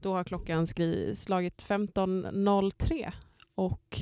[0.00, 3.12] Då har klockan skri slagit 15.03
[3.54, 3.98] och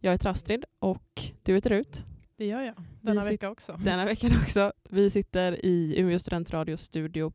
[0.00, 2.04] jag heter Astrid och du heter Rut.
[2.36, 2.74] Det gör jag.
[3.00, 3.80] Denna Vi vecka också.
[3.84, 4.72] Denna veckan också.
[4.88, 7.32] Vi sitter i Umeå studentradios studio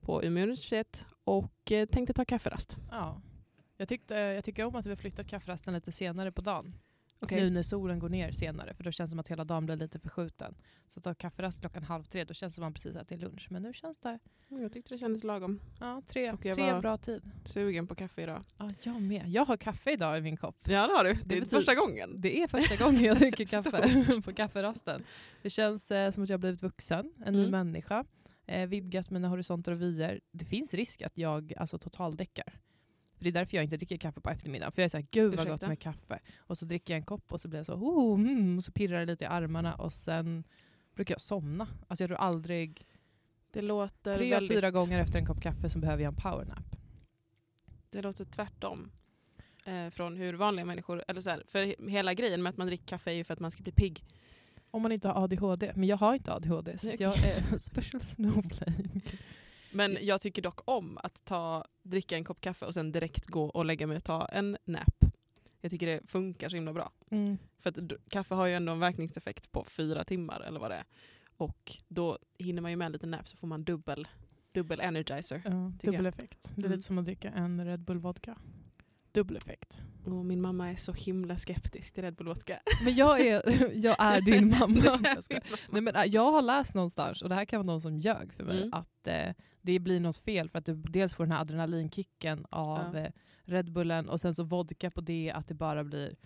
[0.00, 2.76] på Umeå universitet och eh, tänkte ta kafferast.
[2.90, 3.22] Ja.
[3.76, 6.74] Jag, tyckte, jag tycker om att vi har flyttat kafferasten lite senare på dagen.
[7.22, 7.40] Okej.
[7.42, 9.76] Nu när solen går ner senare, för då känns det som att hela dagen blir
[9.76, 10.54] lite förskjuten.
[10.88, 13.20] Så att ta kafferast klockan halv tre, då känns det som att man precis ätit
[13.20, 13.46] lunch.
[13.50, 14.18] Men nu känns det
[14.48, 15.60] Jag tyckte det kändes lagom.
[15.80, 17.22] ja, tre, tre bra tid.
[17.44, 18.42] Sugen på kaffe idag.
[18.58, 19.28] Ja, jag med.
[19.28, 20.56] Jag har kaffe idag i min kopp.
[20.68, 21.12] Ja det har du.
[21.14, 22.20] Det, Det är betyder- första gången.
[22.20, 25.02] Det är första gången jag dricker kaffe på kafferasten.
[25.42, 27.50] Det känns eh, som att jag har blivit vuxen, en ny Mm.
[27.50, 28.04] människa.
[28.46, 30.20] Eh, vidgat mina horisonter och vyer.
[30.32, 32.58] Det finns risk att jag alltså, totaldäckar.
[33.22, 34.72] För det är därför jag inte dricker kaffe på eftermiddagen.
[34.72, 36.18] För jag är såhär, gud vad gott med kaffe.
[36.36, 38.72] Och så dricker jag en kopp och så blir jag så, oh, mm, och så
[38.72, 40.44] pirrar det lite i armarna och sen
[40.94, 41.68] brukar jag somna.
[41.88, 42.86] Alltså jag tror aldrig,
[43.52, 46.76] Det låter tre väldigt, fyra gånger efter en kopp kaffe så behöver jag en powernap.
[47.90, 48.90] Det låter tvärtom.
[49.64, 52.66] Eh, från hur vanliga människor, eller så här, för he- hela grejen med att man
[52.66, 54.04] dricker kaffe är ju för att man ska bli pigg.
[54.70, 55.72] Om man inte har ADHD.
[55.74, 58.84] Men jag har inte ADHD så att jag är special snowflake.
[59.72, 63.44] Men jag tycker dock om att ta, dricka en kopp kaffe och sen direkt gå
[63.44, 65.04] och lägga mig och ta en nap.
[65.60, 66.92] Jag tycker det funkar så himla bra.
[67.10, 67.38] Mm.
[67.58, 70.84] För att kaffe har ju ändå en verkningseffekt på fyra timmar eller vad det är.
[71.36, 74.08] Och då hinner man ju med en liten nap så får man dubbel,
[74.52, 75.42] dubbel energizer.
[75.44, 76.52] Ja, dubbel effekt.
[76.56, 76.70] Det är Mm.
[76.76, 78.38] lite som att dricka en Red Bull vodka.
[79.12, 79.82] Dubbel effekt.
[80.04, 82.60] Och min mamma är så himla skeptisk till Red Bull vodka.
[82.84, 83.42] Men jag är,
[83.84, 84.78] jag är din mamma.
[84.84, 85.40] Jag.
[85.70, 88.32] Nej, men, äh, jag har läst någonstans, och det här kan vara någon som ljög
[88.32, 88.72] för mig, Mm.
[88.72, 92.90] att eh, det blir något fel för att du dels får den här adrenalinkicken av
[92.96, 93.00] Ja.
[93.00, 93.10] eh,
[93.44, 96.16] Red Bullen och sen så vodka på det, att det bara blir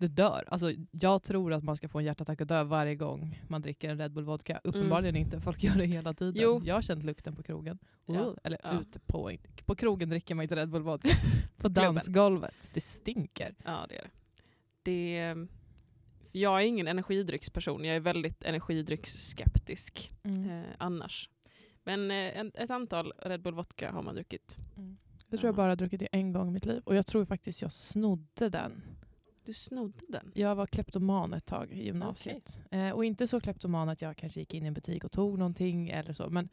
[0.00, 0.44] du dör.
[0.48, 3.88] Alltså, jag tror att man ska få en hjärtattack och dö varje gång man dricker
[3.90, 4.60] en Red Bull vodka.
[4.64, 6.34] Uppenbarligen inte, folk gör det hela tiden.
[6.42, 6.62] Jo.
[6.64, 7.78] Jag har känt lukten på krogen.
[8.06, 8.34] Ja.
[8.44, 8.80] Eller Ja.
[8.80, 9.32] ute på,
[9.64, 11.08] på krogen dricker man inte Red Bull vodka.
[11.56, 12.70] på dansgolvet.
[12.74, 13.54] Det stinker.
[13.64, 14.10] Ja, det är det.
[14.82, 15.46] det
[16.32, 17.84] jag är ingen energidrycksperson.
[17.84, 20.50] Jag är väldigt energidrycksskeptisk Mm.
[20.50, 21.30] eh, annars.
[21.84, 24.58] Men eh, ett antal Red Bull vodka har man druckit.
[24.76, 24.96] Mm.
[25.28, 25.56] Jag tror jag Ja.
[25.56, 26.82] bara har druckit det en gång i mitt liv.
[26.84, 28.82] Och jag tror faktiskt jag snodde den.
[29.44, 30.30] Du snodde den.
[30.34, 32.62] Jag var kleptoman ett tag i gymnasiet.
[32.70, 35.38] Eh, och inte så kleptoman att jag kanske gick in i en butik och tog
[35.38, 36.30] någonting eller så.
[36.30, 36.48] Men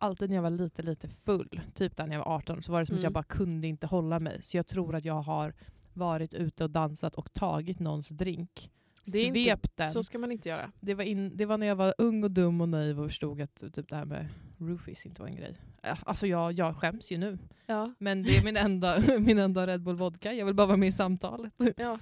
[0.00, 2.80] alltid när jag var lite, lite full, typ där när jag var 18, så var
[2.80, 3.04] det som att Mm.
[3.04, 4.38] jag bara kunde inte hålla mig.
[4.42, 5.54] Så jag tror att jag har
[5.92, 8.70] varit ute och dansat och tagit någons drink.
[9.04, 9.90] Det är inte- svept den.
[9.90, 10.72] Så ska man inte göra.
[10.80, 13.40] Det var, in, det var när jag var ung och dum och naiv och förstod
[13.40, 14.28] att typ det här med
[14.58, 15.56] roofies inte var en grej.
[15.82, 17.38] Alltså jag, jag skäms ju nu.
[17.66, 17.94] Ja.
[17.98, 20.32] Men det är min enda, min enda Red Bull vodka.
[20.32, 21.52] Jag vill bara vara med i samtalet.
[21.76, 21.98] Ja.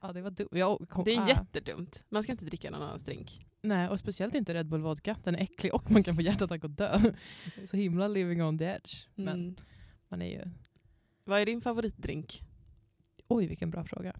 [0.00, 0.48] Ja, det var dumt.
[0.52, 1.28] Jag kom, Det är ah.
[1.28, 2.04] jättedumt.
[2.08, 3.46] Man ska inte dricka någon annans drink.
[3.62, 5.16] Nej, och speciellt inte Red Bull vodka.
[5.24, 7.00] Den är äcklig och man kan få hjärtattack och dö.
[7.64, 9.06] Så himla living on the edge.
[9.14, 9.56] Men Mm.
[10.08, 10.50] man är ju...
[11.24, 12.42] Vad är din favoritdrink?
[13.28, 14.16] Oj, vilken bra fråga.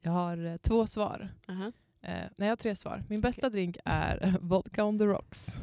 [0.00, 1.28] Jag har eh, två svar.
[1.48, 1.64] Aha.
[2.02, 3.04] Eh, nej, jag har tre svar.
[3.08, 5.62] Min bästa drink är vodka on the rocks.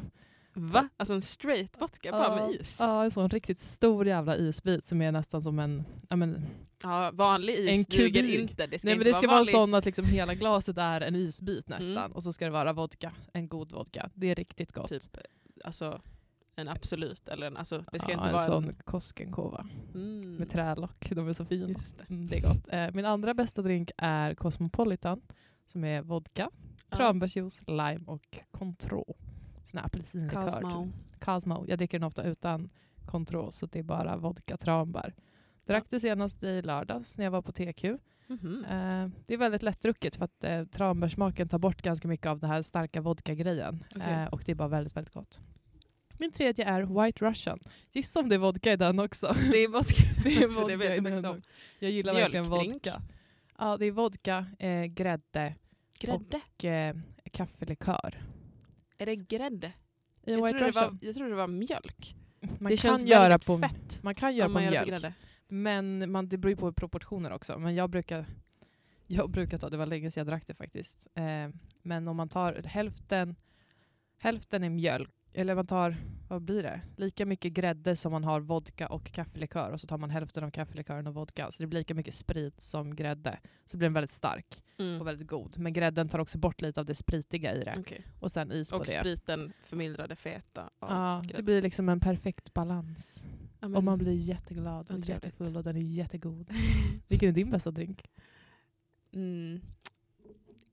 [0.54, 0.88] Va?
[0.96, 2.76] Alltså en straight vodka bara med is?
[2.80, 5.84] Ja, Ja, en sån riktigt stor jävla isbit som är nästan som en...
[6.08, 6.46] Ja, men,
[7.12, 8.40] vanlig is En duger kubik.
[8.50, 8.66] inte.
[8.66, 9.52] Det ska nej, men det ska vara vanlig...
[9.52, 11.96] sån att liksom hela glaset är en isbit nästan.
[11.96, 12.12] Mm.
[12.12, 13.12] Och så ska det vara vodka.
[13.32, 14.10] En god vodka.
[14.14, 14.88] Det är riktigt gott.
[14.88, 15.16] Typ,
[15.64, 16.00] alltså
[16.56, 17.28] en absolut.
[17.28, 18.74] Eller en, alltså, det ska ja, inte en vara sån en...
[18.84, 20.34] Koskenkorva Mm.
[20.36, 21.10] med trälock.
[21.10, 21.68] De är så fina.
[21.68, 22.04] Just det.
[22.14, 22.68] Mm, det är gott.
[22.72, 25.20] Eh, min andra bästa drink är Cosmopolitan.
[25.66, 26.50] Som är vodka,
[26.90, 26.96] Ja.
[26.96, 29.16] tranbärsjuice, lime och Contro.
[29.64, 30.50] Sån här apelsinlikör.
[30.50, 30.84] Cosmo.
[30.84, 31.24] typ.
[31.24, 31.64] Cosmo.
[31.68, 32.70] Jag dricker den ofta utan
[33.06, 35.14] Contro så det är bara vodka tranbär.
[35.66, 37.84] Drack det senast i lördags när jag var på TQ.
[38.26, 38.64] Mhm.
[38.64, 42.50] Eh, det är väldigt lättdrucket för att eh, tranbärssmaken tar bort ganska mycket av den
[42.50, 43.84] här starka vodka-grejen.
[43.96, 44.12] Okej.
[44.12, 45.40] Eh, och det är bara väldigt, väldigt gott.
[46.18, 47.58] Min tredje är White Russian.
[47.92, 49.26] Gissa om det är vodka i den också.
[49.52, 50.04] Det är vodka.
[50.24, 51.40] Det är vodka det vet i jag den också.
[51.78, 53.02] Jag gillar verkligen vodka.
[53.58, 55.54] Ja, det är vodka, eh, grädde
[55.98, 56.40] Grädde?
[56.56, 56.96] och eh,
[57.32, 58.24] kaffelikör.
[58.98, 59.72] Är det grädde?
[60.26, 60.98] I Jag trodde, det var, Russian.
[61.02, 62.16] jag trodde det var mjölk.
[62.40, 64.88] Man det kan känns göra på, fett Man kan göra man på mjölk.
[64.88, 65.14] grädde.
[65.48, 67.58] Men man, det beror ju på proportioner också.
[67.58, 68.26] Men jag brukar,
[69.06, 71.06] jag brukar ta, det var länge sedan jag drack det faktiskt.
[71.14, 71.48] Eh,
[71.82, 73.36] men om man tar hälften,
[74.22, 75.96] hälften är mjölk, eller man tar,
[76.28, 76.80] vad blir det?
[76.96, 79.70] Lika mycket grädde som man har vodka och kaffelikör.
[79.70, 81.50] Och så tar man hälften av kaffelikören och vodka.
[81.50, 83.38] Så det blir lika mycket sprit som grädde.
[83.64, 85.00] Så blir den väldigt stark Mm.
[85.00, 85.58] och väldigt god.
[85.58, 87.76] Men grädden tar också bort lite av det spritiga i det.
[87.78, 88.06] Okej.
[88.20, 89.00] Och sen is på Och det.
[89.00, 91.42] spriten förmildrar det feta Ja, det grädde.
[91.42, 93.24] blir liksom en perfekt balans.
[93.60, 95.08] Ja, men- Och man blir jätteglad och trevligt.
[95.08, 96.50] jättefull och den är jättegod.
[97.08, 98.02] Vilken är din bästa drink?
[99.12, 99.60] Mm.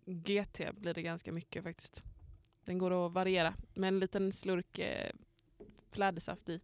[0.06, 2.04] GT blir det ganska mycket faktiskt.
[2.72, 5.12] Den går att variera med en liten slurk eh,
[5.92, 6.60] flädersaft i.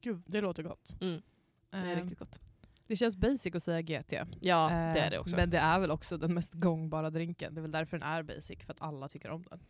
[0.00, 0.96] Gud, det låter gott.
[1.00, 1.22] Mm.
[1.70, 2.40] Det är Ehm, riktigt gott.
[2.86, 4.12] Det känns basic att säga GT.
[4.40, 5.36] Ja, Eh, det är det också.
[5.36, 7.54] Men det är väl också den mest gångbara drinken.
[7.54, 9.60] Det är väl därför den är basic, för att alla tycker om den.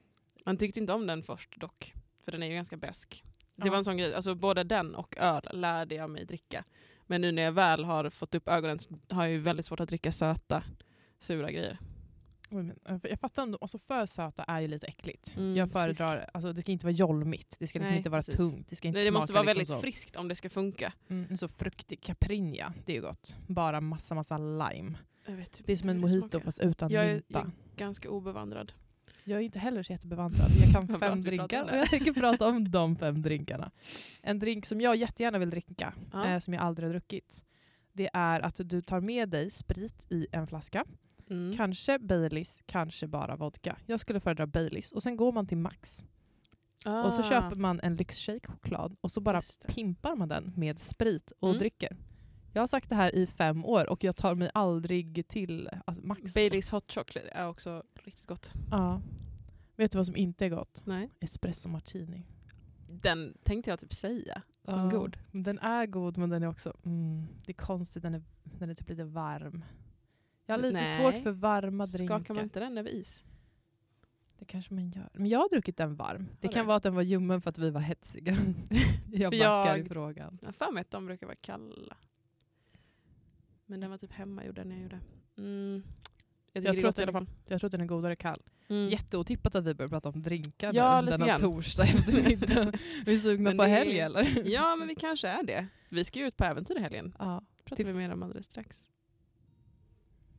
[0.44, 1.94] Man tyckte inte om den först dock,
[2.25, 3.25] för den är ju ganska besk.
[3.56, 6.64] Det var en sån grej, alltså både den och öl lärde jag mig dricka.
[7.06, 9.81] Men nu när jag väl har fått upp ögonen så har jag ju väldigt svårt
[9.81, 10.62] att dricka söta,
[11.19, 11.78] sura grejer.
[12.50, 15.34] Eh, Jag fattar ändå, alltså för söta är ju lite äckligt.
[15.37, 18.22] Mm, jag föredrar, alltså det ska inte vara jolmigt, det ska liksom Nej, inte vara
[18.22, 18.37] precis.
[18.37, 19.81] tungt, det ska inte Nej, det måste vara liksom väldigt så.
[19.81, 20.93] friskt om det ska funka.
[21.08, 23.34] Mm, så fruktig caprinja, det är ju gott.
[23.46, 24.98] Bara massa massa lime.
[25.26, 26.40] Vet typ Det är som en mojito smakar.
[26.44, 27.38] fast utan Jag är- mynta.
[27.38, 28.72] jag- Ganska obevandrad.
[29.25, 30.50] Jag är inte heller så jättebevandrad.
[30.64, 33.70] Jag kan fem drinkar om och jag tänker prata om de fem drinkarna.
[34.22, 36.26] En drink som jag jättegärna vill dricka, Ja.
[36.31, 37.44] eh, som jag aldrig har druckit,
[37.92, 40.84] det är att du tar med dig sprit i en flaska.
[41.31, 41.56] Mm.
[41.56, 43.76] Kanske Baileys, kanske bara vodka.
[43.87, 44.93] Jag skulle föredra Baileys.
[44.93, 46.05] Och sen går man till Max.
[47.05, 50.78] Och så Ah, köper man en lyxshake choklad och så bara pimpar man den med
[50.81, 51.58] sprit och Mm.
[51.58, 51.96] dricker.
[52.52, 56.06] Jag har sagt det här i fem år och jag tar mig aldrig till alltså,
[56.06, 56.34] Max.
[56.34, 58.52] Baileys hot chocolate är också riktigt gott.
[58.70, 59.00] Ja.
[59.76, 60.82] Vet du vad som inte är gott?
[60.87, 61.11] Nej.
[61.20, 62.26] Espresso martini.
[62.88, 65.17] Den tänkte jag typ säga som Ja, god.
[65.32, 68.75] Den är god men den är också, mm, det är konstigt, den är, den är
[68.75, 69.64] typ lite varm.
[70.46, 70.87] Jag har lite Nej.
[70.87, 72.19] svårt för varma drinkar.
[72.19, 73.25] Skakar man inte den över is?
[74.38, 75.08] Det kanske man gör.
[75.12, 76.28] Men jag har druckit den varm.
[76.40, 76.66] Det Har kan du?
[76.66, 78.32] vara att den var ljummen för att vi var hetsiga.
[79.12, 80.38] jag För backar jag- i frågan.
[80.40, 81.96] Jag har för mig att de brukar vara kalla.
[83.66, 85.00] Men den var typ hemmagjord den jag gjorde.
[85.38, 85.82] Mm.
[86.52, 87.34] Jag Jag är tror att i alla den- fall.
[87.46, 88.42] Jag tror att den är godare kall.
[88.69, 88.88] Mm.
[88.88, 91.40] Jätteotippat att vi börjar prata om drinkar Ja, nu, denna grann.
[91.40, 92.72] torsdag eftermiddag.
[93.06, 94.42] vi är sugna Men på helg eller?
[94.49, 95.66] Ja, men vi kanske är det.
[95.88, 97.14] Vi ska ju ut på äventyr i helgen.
[97.19, 97.42] ja.
[97.64, 98.88] pratar Till- vi mer om alldeles strax.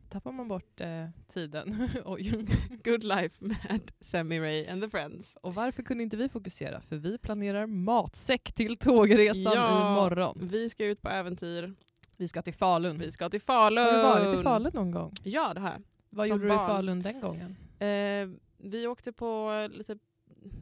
[0.10, 1.90] Tappar man bort eh, tiden.
[2.06, 2.46] Oj.
[2.84, 5.38] Good life med Sammy Ray and the Friends.
[5.42, 6.82] Och varför kunde inte vi fokusera?
[6.82, 9.92] För vi planerar matsäck till tågresan Ja.
[9.92, 10.40] imorgon.
[10.52, 11.74] Vi ska ut på äventyr.
[12.18, 13.00] Vi ska till Falun.
[13.00, 13.84] Vi ska till Falun.
[13.86, 15.12] Har du varit i Falun någon gång?
[15.24, 15.82] Ja, det har jag.
[16.10, 16.68] Vad Som gjorde du i barn.
[16.68, 17.56] Falun den gången?
[17.80, 19.98] Eh, vi åkte på lite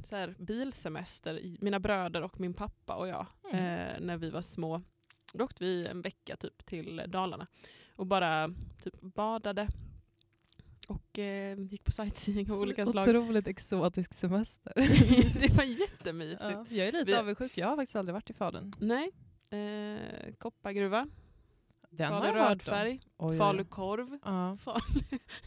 [0.06, 3.66] så här, bilsemester, mina bröder och min pappa och jag, Mm.
[3.66, 4.82] eh, när vi var små.
[5.38, 7.48] Då åkte vi en vecka typ till Dalarna
[7.96, 8.54] och bara
[8.84, 9.68] typ badade
[10.88, 13.08] och eh, gick på sightseeing av olika slag.
[13.08, 14.74] Otroligt exotisk semester.
[15.40, 16.42] det var jättemysigt.
[16.44, 17.58] ja, jag är lite Vi- avundsjuk.
[17.58, 18.72] Jag har faktiskt aldrig varit i Falun.
[18.80, 19.12] Nej.
[19.50, 21.08] Eh, koppargruva,
[21.98, 23.38] Den Falu Oj, oj.
[23.38, 24.18] falukorv.
[24.26, 24.58] Ja.
[24.60, 24.80] Falu.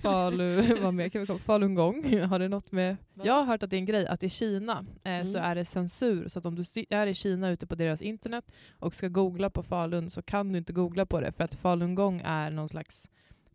[0.03, 1.39] Falu, vad mer kan vi komma?
[1.39, 2.97] Falungong, har det något med?
[3.15, 3.25] Va?
[3.27, 5.51] Jag har hört att det är en grej att i Kina eh, så Mm.
[5.51, 6.29] är det censur.
[6.29, 9.63] Så att om du är i Kina ute på deras internet och ska googla på
[9.63, 13.09] Falun så kan du inte googla på det för att falungong är någon slags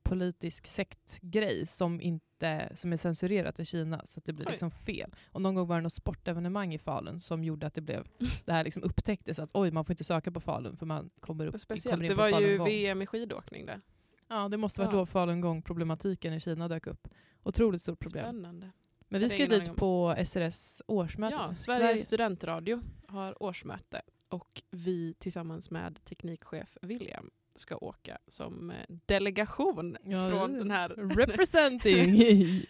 [0.03, 2.25] politisk sektgrej som, inte,
[2.73, 5.15] som är censurerat i Kina så att det blir liksom fel.
[5.31, 8.07] Och någon gång var det något sportevenemang i Falun som gjorde att det blev
[8.45, 11.45] det här liksom upptäcktes att oj man får inte söka på Falun för man kommer
[11.45, 12.65] upp Speciellt, kommer in det på var ju falungong.
[12.67, 13.81] VM i skidåkning där.
[14.27, 14.97] Ja, det måste vara Ja.
[14.97, 17.07] då falungong problematiken i Kina dök upp.
[17.43, 18.23] Otroligt stort problem.
[18.25, 18.71] Spännande.
[19.07, 21.35] Men vi ska ju dit på SRS årsmöte.
[21.39, 28.75] Ja, Sveriges studentradio har årsmöte och vi tillsammans med teknikchef William ska åka som eh,
[29.05, 30.89] delegation Ja, från det- den här...
[31.15, 32.21] Representing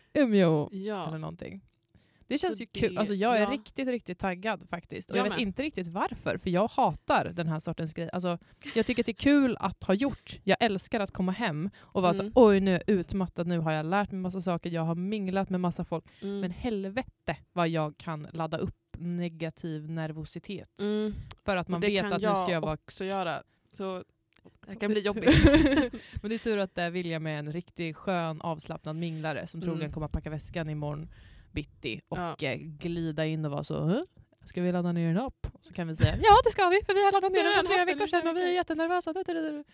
[0.14, 0.70] Umeå.
[0.72, 1.62] Eller Ja, någonting.
[2.28, 2.94] Det känns Så ju kul.
[2.94, 3.50] det- Alltså jag är ja.
[3.52, 5.12] riktigt, riktigt taggad faktiskt.
[5.12, 8.10] Och Jag jag vet inte riktigt varför, för jag hatar den här sortens grej.
[8.14, 8.38] Alltså,
[8.76, 10.40] jag tycker att det är kul att ha gjort.
[10.44, 12.34] Jag älskar att komma hem och vara Mm.
[12.34, 14.96] så oj nu är jag utmattad, nu har jag lärt mig massa saker, jag har
[14.96, 16.06] minglat med massa folk.
[16.22, 16.40] mm.
[16.40, 20.80] Men helvete vad jag kan ladda upp negativ nervositet.
[20.80, 21.14] mm.
[21.46, 23.44] För att man det vet kan att nu ska jag vara också göra.
[23.72, 24.04] Så
[24.66, 25.46] det här kan bli jobbigt.
[26.22, 29.60] Men det är tur att det är William är en riktigt skön avslappnad minglare som
[29.62, 29.70] Mm.
[29.70, 31.08] troligen kommer att packa väskan imorgon
[31.52, 32.36] bitti och Ja.
[32.42, 34.06] eh, glida in och vara så "Hä?
[34.46, 35.48] Ska vi ladda ner en app?
[35.62, 37.54] Så kan vi säga ja det ska vi för vi har laddat ner Vi den
[37.56, 39.14] för flera den veckor sedan och vi är veckor." jättenervösa.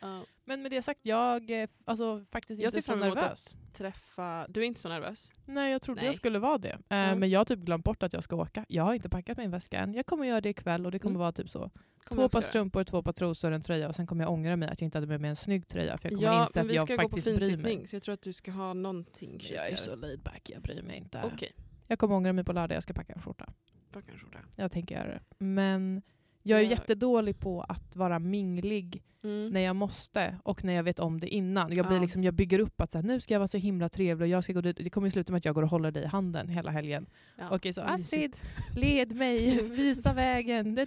[0.01, 0.23] Ja.
[0.45, 3.55] Men med det sagt, jag är alltså, faktiskt Jag inte så nervös.
[3.73, 4.45] Träffa...
[4.49, 5.31] Du är inte så nervös?
[5.45, 6.07] Nej jag trodde Nej.
[6.07, 6.69] jag skulle vara det.
[6.69, 7.19] Eh, Mm.
[7.19, 8.65] Men jag har typ glömt bort att jag ska åka.
[8.67, 9.93] Jag har inte packat min väska än.
[9.93, 11.19] Jag kommer göra det ikväll och det kommer Mm.
[11.19, 11.71] vara typ så.
[12.03, 14.69] Kommer två par strumpor, två par trosor, en tröja och sen kommer jag ångra mig
[14.69, 16.67] att jag inte hade med mig en snygg tröja för jag kommer Ja, inse att
[16.67, 17.49] vi jag ska gå på faktiskt bryr mig.
[17.49, 20.61] finsittning så jag tror att du ska ha någonting Jag är så laid back, jag
[20.61, 21.21] bryr mig inte.
[21.33, 21.51] Okej,
[21.87, 23.53] Jag kommer ångra mig på lördag, jag ska packa en skjorta.
[23.91, 24.61] Då kanske det.
[24.61, 25.21] Jag tänker göra det.
[25.45, 26.01] Men
[26.43, 26.69] jag är Ja.
[26.69, 29.49] jättedålig på att vara minglig Mm.
[29.49, 31.73] när jag måste och när jag vet om det innan.
[31.75, 32.01] Jag, blir Ja.
[32.01, 34.29] liksom, jag bygger upp att så här, nu ska jag vara så himla trevlig och
[34.29, 34.77] jag ska gå dit.
[34.79, 37.05] Det kommer ju sluta med att jag går och håller dig i handen hela helgen.
[37.37, 37.47] Ja.
[37.51, 38.43] Okej, så Astrid, Mysigt.
[38.77, 40.77] led mig, visa vägen.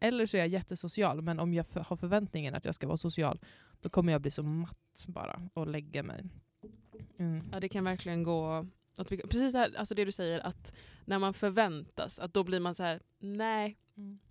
[0.00, 3.40] Eller så är jag jättesocial, men om jag har förväntningen att jag ska vara social,
[3.80, 6.24] då kommer jag bli så matt bara och lägga mig.
[7.18, 7.40] Mm.
[7.52, 8.66] Ja, det kan verkligen gå...
[8.98, 10.74] åt vilka- Precis det, här, alltså det du säger, att
[11.04, 13.76] när man förväntas, att då blir man så här: nej,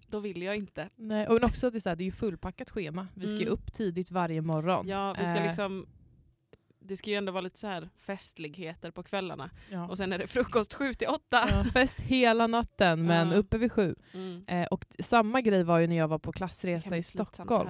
[0.07, 0.89] då vill jag inte.
[0.95, 3.07] Nej, och men också att det är, så här, det är ju fullpackat schema.
[3.13, 3.53] Vi ska Mm.
[3.53, 4.87] upp tidigt varje morgon.
[4.87, 5.87] Ja, vi ska Eh, liksom,
[6.79, 9.49] det ska ju ändå vara lite så här festligheter på kvällarna.
[9.69, 9.87] ja.
[9.87, 11.47] Och sen är det frukost sju till åtta.
[11.51, 13.35] Ja, fest hela natten men Ja.
[13.35, 13.95] uppe vid sju.
[14.13, 14.43] Mm.
[14.47, 17.69] Eh, och samma grej var ju när jag var på klassresa i Stockholm.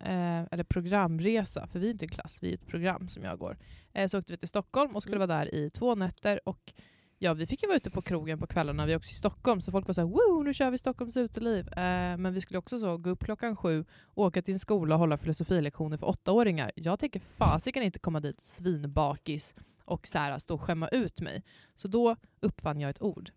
[0.00, 0.40] Här.
[0.40, 3.38] Eh, eller programresa, för vi är inte en klass, vi är ett program som jag
[3.38, 3.56] går.
[3.92, 5.28] Eh, så åkte vi till Stockholm och skulle Mm.
[5.28, 6.40] vara där i två nätter.
[6.44, 6.72] Och
[7.18, 9.60] ja, vi fick ju vara ute på krogen på kvällarna, vi är också i Stockholm.
[9.60, 11.68] Så folk var såhär, wow, nu kör vi Stockholms uteliv.
[11.68, 14.98] Eh, men vi skulle också så gå upp klockan sju, åka till en skola och
[14.98, 16.72] hålla filosofilektioner för åttaåringar.
[16.74, 21.42] Jag tänker fasiken inte komma dit svinbakis och så här, stå och skämma ut mig.
[21.74, 23.30] Så då uppfann jag ett ord.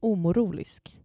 [0.00, 1.00] Omorolisk.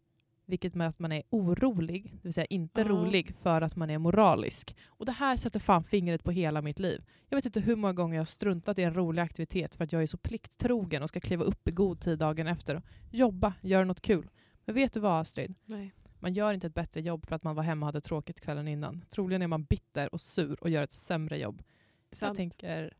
[0.45, 2.87] Vilket med att man är orolig, det vill säga inte Ja.
[2.87, 4.75] rolig, för att man är moralisk.
[4.87, 7.03] Och det här sätter fan fingret på hela mitt liv.
[7.29, 9.91] Jag vet inte hur många gånger jag har struntat i en rolig aktivitet för att
[9.91, 12.81] jag är så plikttrogen och ska kliva upp i god tid dagen efter
[13.11, 14.29] jobba, göra något kul.
[14.65, 15.53] Men vet du vad Astrid?
[15.65, 15.93] Nej.
[16.19, 18.67] Man gör inte ett bättre jobb för att man var hemma och hade tråkigt kvällen
[18.67, 19.05] innan.
[19.09, 21.63] Troligen är man bitter och sur och gör ett sämre jobb.
[22.09, 22.37] Jag Sant.
[22.37, 22.93] tänker,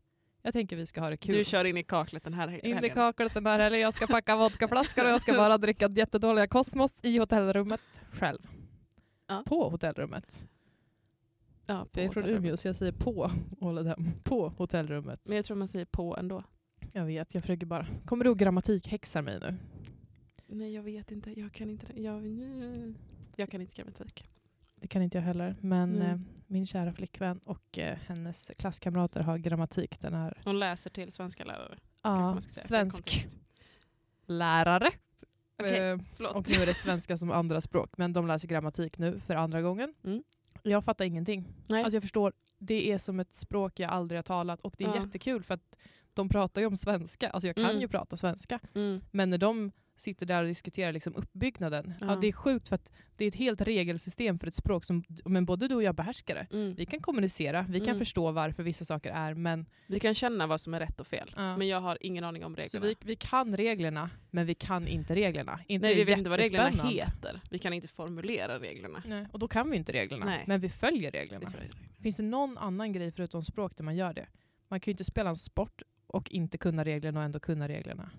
[0.44, 1.34] jag tänker vi ska ha det kul.
[1.34, 2.94] Du kör in i kaklet den här he- In i helgen.
[2.94, 3.80] kaklet den här helgen.
[3.80, 8.38] Jag ska packa vodkaflaskor och jag ska bara dricka jättedåliga Cosmos i hotellrummet själv.
[9.26, 9.42] Ja.
[9.46, 10.46] På hotellrummet.
[11.66, 12.24] Ja, på Jag är från.
[12.24, 14.10] Umeå så jag säger på Ålidhem.
[14.24, 15.20] På hotellrummet.
[15.28, 16.44] Men jag tror man säger på ändå.
[16.92, 17.86] Jag vet, jag försöker bara.
[18.04, 19.56] Kommer du att grammatikhäxa mig nu?
[20.46, 22.00] Nej jag vet inte, jag kan inte.
[22.00, 22.22] Jag,
[23.36, 24.24] jag kan inte grammatik.
[24.84, 25.56] Det kan inte jag heller.
[25.60, 26.08] Men Nej.
[26.10, 30.00] eh, min kära flickvän och eh, hennes klasskamrater har grammatik.
[30.00, 31.78] Den här Hon läser till svenska lärare.
[32.02, 33.26] ja, svensk
[34.26, 34.90] lärare.
[35.58, 35.98] Okej, Eh,
[36.36, 37.90] och nu är det svenska som andra språk.
[37.96, 39.94] Men de läser grammatik nu för andra gången.
[40.04, 40.22] Mm.
[40.62, 41.44] Jag fattar ingenting.
[41.66, 41.82] Nej.
[41.82, 44.88] Alltså jag förstår, det är som ett språk jag aldrig har talat och det är
[44.88, 44.96] Ja.
[45.04, 45.76] jättekul för att
[46.14, 47.30] de pratar ju om svenska.
[47.30, 47.80] Alltså jag kan Mm.
[47.80, 48.60] ju prata svenska.
[48.74, 49.00] mm.
[49.10, 52.06] Men när de sitter där och diskuterar liksom uppbyggnaden, ja.
[52.06, 52.16] Ja.
[52.16, 55.44] det är sjukt för att det är ett helt regelsystem för ett språk som men
[55.46, 56.46] både du och jag behärskar det.
[56.56, 56.74] Mm.
[56.74, 57.98] Vi kan kommunicera, vi kan Mm.
[57.98, 61.32] förstå varför vissa saker är, men Vi kan känna vad som är rätt och fel.
[61.36, 61.56] Ja.
[61.56, 62.68] Men jag har ingen aning om reglerna.
[62.68, 65.60] så vi, vi kan reglerna, men vi kan inte reglerna.
[65.66, 67.40] Inte Nej, vi vet inte vad reglerna heter.
[67.50, 69.02] Vi kan inte formulera reglerna.
[69.06, 70.44] Nej, och då kan vi inte reglerna, Nej.
[70.46, 71.40] men vi följer reglerna.
[71.44, 71.88] Vi följer reglerna.
[72.02, 74.26] Finns det någon annan grej förutom språk där man gör det?
[74.68, 78.10] Man kan ju inte spela en sport och inte kunna reglerna och ändå kunna reglerna.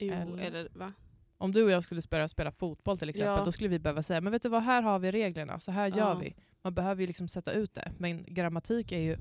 [0.00, 0.92] Jo, Eller- eller, va?
[1.38, 3.44] Om du och jag skulle spela, spela fotboll till exempel, Ja.
[3.44, 5.86] då skulle vi behöva säga men vet du vad, här har vi reglerna, så här
[5.88, 6.14] gör Ja.
[6.14, 6.34] vi.
[6.62, 7.92] Man behöver ju liksom sätta ut det.
[7.98, 9.16] Men grammatik är ju,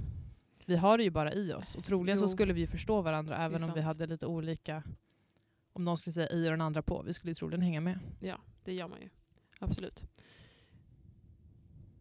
[0.66, 1.76] vi har det ju bara i oss.
[1.76, 2.28] Och troligen så Jo.
[2.28, 4.84] skulle vi ju förstå varandra även om vi hade lite olika,
[5.74, 7.02] om någon skulle säga i och den andra på.
[7.06, 8.00] Vi skulle ju troligen hänga med.
[8.20, 9.10] Ja, det gör man ju.
[9.60, 10.04] Absolut.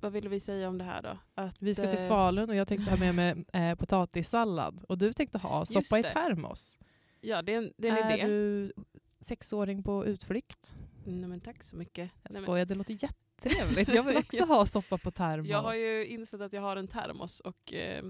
[0.01, 1.19] Vad ville vi säga om det här då?
[1.35, 4.85] Att, Vi ska till eh, Falun och jag tänkte ha med mig eh, potatissallad.
[4.89, 6.79] Och du tänkte ha soppa i termos.
[7.21, 8.27] Ja, det är en, det är en är idé.
[8.27, 8.73] du
[9.21, 10.75] sexåring på utflykt?
[11.07, 11.99] Nej, men tack så mycket.
[12.23, 13.89] Jag Nej, men, skojar, det låter jättetrevligt.
[13.95, 15.49] Jag vill också ha soppa på termos.
[15.49, 18.05] jag har ju insett att jag har en termos och eh,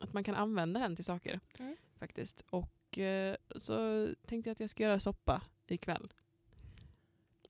[0.00, 1.40] att man kan använda den till saker.
[1.58, 1.76] Mm.
[1.98, 2.44] Faktiskt.
[2.50, 6.12] Och eh, så tänkte jag att jag ska göra soppa ikväll.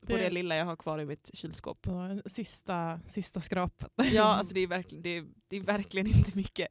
[0.01, 1.87] På Det- det lilla jag har kvar i mitt kylskåp.
[2.27, 3.93] Sista, sista skrapet.
[4.13, 6.69] Ja, alltså det är, verkligen, det, är, det är verkligen inte mycket.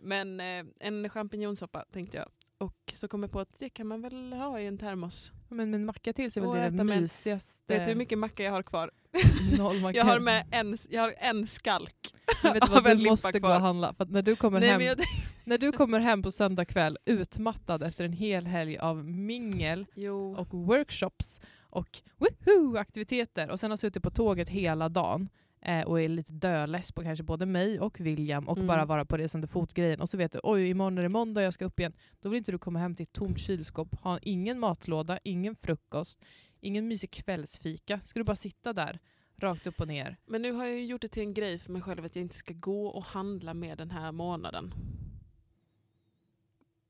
[0.00, 2.28] Men eh, en champinjonsoppa tänkte jag.
[2.62, 5.32] Och så kom jag på att det kan man väl ha i en termos.
[5.48, 7.74] Men med en macka till Och väl det det mysigaste.
[7.74, 8.90] Vet du hur mycket macka jag har kvar?
[9.58, 9.98] Noll macka.
[9.98, 12.14] Jag har med en, jag har en skalk.
[12.42, 13.56] Men vet du vad, du måste gå kvar.
[13.56, 13.94] och handla.
[13.94, 14.98] För när du kommer Nej, hem men jag,
[15.44, 20.36] När du kommer hem på söndag kväll utmattad efter en hel helg av mingel jo.
[20.36, 21.40] och workshops
[21.70, 25.28] och woohoo, aktiviteter och sen har suttit på tåget hela dagen
[25.62, 28.66] eh, och är lite döless på kanske både mig och William och Mm.
[28.66, 31.54] bara vara på resande fot-grejen och så vet du oj imorgon är det måndag jag
[31.54, 31.92] ska upp igen.
[32.20, 36.24] Då vill inte du komma hem till ett tomt kylskåp, ha ingen matlåda, ingen frukost,
[36.60, 38.00] ingen mysig kvällsfika.
[38.04, 38.98] Ska du bara sitta där
[39.36, 40.16] rakt upp och ner.
[40.26, 42.22] Men nu har jag ju gjort det till en grej för mig själv att jag
[42.22, 44.74] inte ska gå och handla med den här månaden.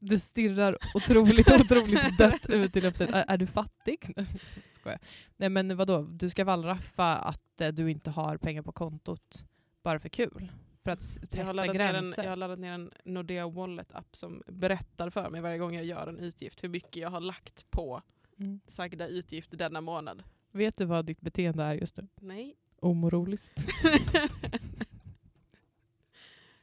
[0.05, 3.15] Du stirrar otroligt, otroligt dött ut i luften.
[3.15, 4.15] Är, är du fattig?
[4.69, 4.99] Skojar.
[5.37, 9.45] Nej men vadå, du ska wallraffa att eh, du inte har pengar på kontot
[9.83, 10.53] bara för kul?
[10.85, 12.23] För att s- Jag har, testa laddat ner en, gränser?
[12.23, 16.07] jag har laddat ner en Nordea Wallet-app som berättar för mig varje gång jag gör
[16.07, 18.03] en utgift hur mycket jag har lagt på
[18.39, 18.61] Mm.
[18.69, 20.23] sagda utgift denna månad.
[20.53, 22.09] Vet du vad ditt beteende är just nu?
[22.21, 22.57] Nej.
[22.81, 23.67] Omoroliskt.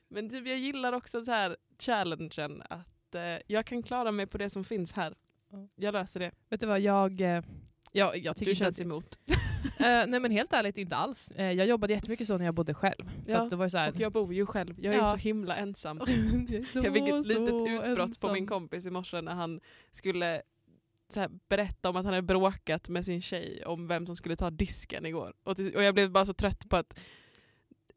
[0.07, 2.79] Men typ, jag gillar också så här challengen att
[3.15, 5.15] eh, jag kan klara mig på det som finns här.
[5.51, 5.67] Ja.
[5.75, 6.31] Jag löser det.
[6.49, 7.21] Vet du vad, jag...
[7.21, 7.43] eh,
[7.91, 9.19] Jag, jag tycker Du inte känns att, emot.
[9.79, 11.31] eh, Nej men helt ärligt inte alls.
[11.31, 13.09] Eh, jag jobbade jättemycket så när jag bodde själv.
[13.25, 14.79] För Ja, att det var ju så här, Och jag bor ju själv.
[14.79, 15.05] Jag är Ja.
[15.05, 15.97] så himla ensam.
[15.99, 18.33] jag, är så, Jag fick ett litet så utbrott på ensam.
[18.33, 19.59] min kompis i morse när han
[19.91, 20.41] skulle
[21.13, 24.35] så här, berätta om att han hade bråkat med sin tjej om vem som skulle
[24.35, 25.33] ta disken igår.
[25.43, 26.99] Och, till, och jag blev bara så trött på att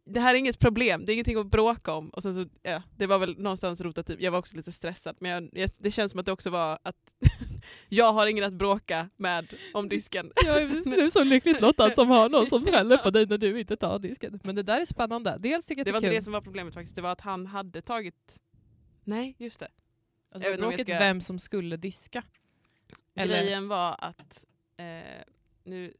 [0.04, 2.08] det här är inget problem, det är ingenting att bråka om.
[2.10, 4.20] Och sen så, ja, det var väl någonstans rotat typ.
[4.20, 6.78] jag var också lite stressad men jag, jag, det känns som att det också var
[6.82, 6.96] att
[7.88, 10.32] jag har ingen att bråka med om disken.
[10.44, 13.38] Jag är, du är så lyckligt lottad som har någon som skäller på dig när
[13.38, 14.40] du inte tar disken.
[14.42, 15.36] Men det där är spännande.
[15.40, 16.20] Dels tycker jag Det var det är inte kul.
[16.20, 18.38] det som var problemet faktiskt, det var att han hade tagit...
[19.04, 19.68] Nej, just det.
[20.34, 22.24] Alltså, jag vet ska- vem som skulle diska.
[23.14, 24.44] Eller- Grejen var att
[24.76, 24.84] eh,
[25.64, 25.94] nu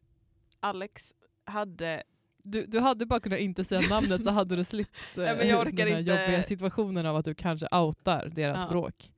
[0.60, 2.02] Alex hade...
[2.42, 5.66] Du, du hade bara kunnat inte säga namnet så hade du slippt eh, men jag
[5.76, 8.68] den här inte- jobbiga situationen av att du kanske outar deras Ja.
[8.68, 9.12] bråk.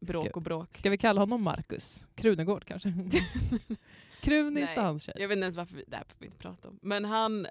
[0.00, 0.76] Bråk och bråk.
[0.76, 2.06] Ska vi kalla honom Marcus?
[2.14, 2.92] Krunegård kanske?
[4.20, 5.14] Krunis Nej, och hans tjej.
[5.18, 6.78] Jag vet inte ens varför vi, det här vi inte prata om.
[6.82, 7.46] Men han,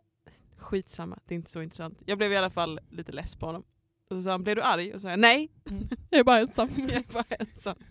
[0.58, 2.00] skitsamma, det är inte så intressant.
[2.06, 3.64] Jag blev i alla fall lite less på honom.
[4.12, 4.94] Och så sa han, blev du arg?
[4.94, 5.50] Och så sa jag, nej,
[6.10, 6.70] Jag är bara ensam.
[6.78, 7.76] jag är bara ensam.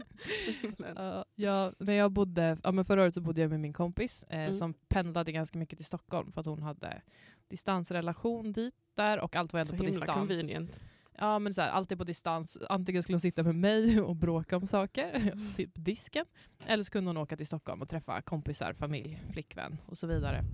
[0.97, 4.25] Ja, jag, när jag bodde, ja, men förra året så bodde jag med min kompis
[4.29, 4.55] eh, Mm.
[4.55, 7.03] som pendlade ganska mycket till Stockholm för att hon hade
[7.49, 10.11] distansrelation dit där och allt var ändå Så på distans.
[10.11, 10.81] convenient.
[11.19, 12.59] Ja men så här, allt är på distans.
[12.69, 16.27] Antingen skulle hon sitta med mig och bråka om saker, typ disken.
[16.67, 20.45] Eller så kunde hon åka till Stockholm och träffa kompisar, familj, flickvän och så vidare.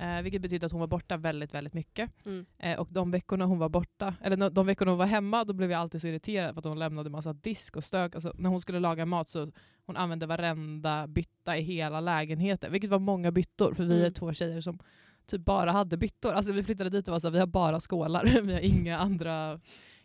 [0.00, 2.26] Eh, vilket betyder att hon var borta väldigt, väldigt mycket.
[2.26, 2.46] Mm.
[2.58, 5.70] Eh, och de veckorna hon var borta, eller de veckorna hon var hemma, då blev
[5.70, 8.14] jag alltid så irriterad för att hon lämnade massa disk och stök.
[8.14, 9.52] Alltså, när hon skulle laga mat så
[9.86, 12.72] hon använde varenda bytta i hela lägenheten.
[12.72, 14.12] Vilket var många byttor, för vi är Mm.
[14.12, 14.78] två tjejer som
[15.26, 16.32] typ bara hade byttor.
[16.32, 18.98] Alltså vi flyttade dit och var så här, vi har bara skålar, vi har inga
[18.98, 19.60] andra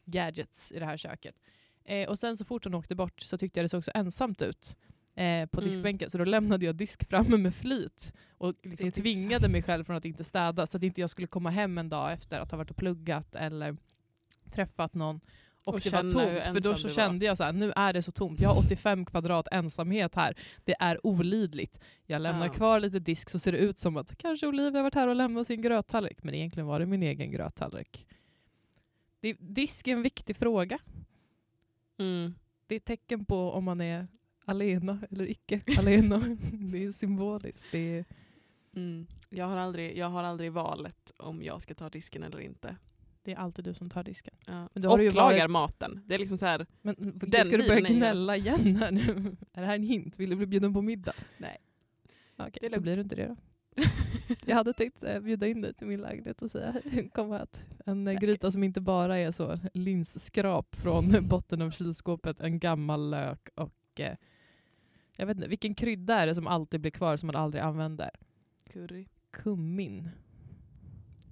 [0.05, 1.35] gadgets i det här köket.
[1.85, 4.41] Eh, och sen så fort hon åkte bort så tyckte jag det såg så ensamt
[4.41, 4.77] ut
[5.15, 5.69] eh, på Mm.
[5.69, 6.09] diskbänken.
[6.09, 10.05] Så då lämnade jag disk framme med flit och liksom tvingade mig själv från att
[10.05, 12.71] inte städa så att inte jag skulle komma hem en dag efter att ha varit
[12.71, 13.77] och pluggat eller
[14.51, 15.19] träffat någon
[15.65, 16.45] och, Och det var tomt.
[16.45, 18.41] För då så kände jag så här, nu är det så tomt.
[18.41, 20.37] Jag har 85 kvadrat ensamhet här.
[20.63, 21.79] Det är olidligt.
[22.05, 22.53] Jag lämnar Ja.
[22.53, 25.15] kvar lite disk så ser det ut som att kanske Olivia har varit här och
[25.15, 26.23] lämnat sin gröttallrik.
[26.23, 28.07] Men egentligen var det min egen gröttallrik.
[29.19, 30.79] Det, disk är en viktig fråga.
[31.99, 32.35] Mm.
[32.67, 34.07] Det är ett tecken på om man är
[34.45, 36.17] alena eller icke alena.
[36.71, 37.65] det är symboliskt.
[37.71, 38.05] Det är,
[38.75, 39.07] Mm.
[39.29, 42.75] Jag, har aldrig, jag har aldrig valet om jag ska ta disken eller inte.
[43.23, 44.33] det är alltid du som tar disken.
[44.47, 44.69] Ja.
[44.73, 46.01] Men Och lagar varit- maten.
[46.05, 49.01] Det är liksom så här, Men Den ska du börja gnälla igen här nu?
[49.53, 50.19] Är det här en hint?
[50.19, 51.13] Vill du bli bjuden på middag?
[51.37, 51.57] Nej.
[52.37, 53.35] Okej, då blir du inte det då.
[54.45, 56.75] Jag hade tänkt eh, bjuda in dig till min lägenhet och säga
[57.13, 57.65] kom och ät.
[57.85, 58.15] En Nej.
[58.15, 63.99] gryta som inte bara är så linsskrap från botten av kylskåpet, en gammal lök och
[63.99, 64.15] eh,
[65.17, 68.09] jag vet inte, vilken krydda är det som alltid blir kvar som man aldrig använder?
[68.69, 69.07] curry.
[69.31, 70.09] Kummin.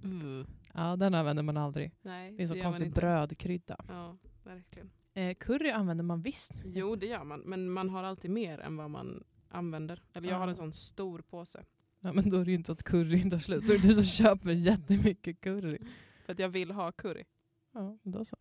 [0.04, 0.46] Mm.
[0.74, 1.92] Ja, den använder man aldrig.
[2.02, 3.84] Nej, Det är så konstig brödkrydda.
[3.88, 4.90] Ja, verkligen.
[5.14, 6.52] Eh, curry använder man visst.
[6.64, 7.40] Jo, det gör man.
[7.40, 10.02] Men man har alltid mer än vad man använder.
[10.14, 10.50] Eller jag har Ja.
[10.50, 11.64] en sån stor påse.
[12.00, 13.66] Ja, men då är det ju inte att curry tar slut.
[13.66, 15.78] Då är det du som köper jättemycket curry.
[16.26, 17.24] För att jag vill ha curry.
[17.72, 18.36] Ja, då så.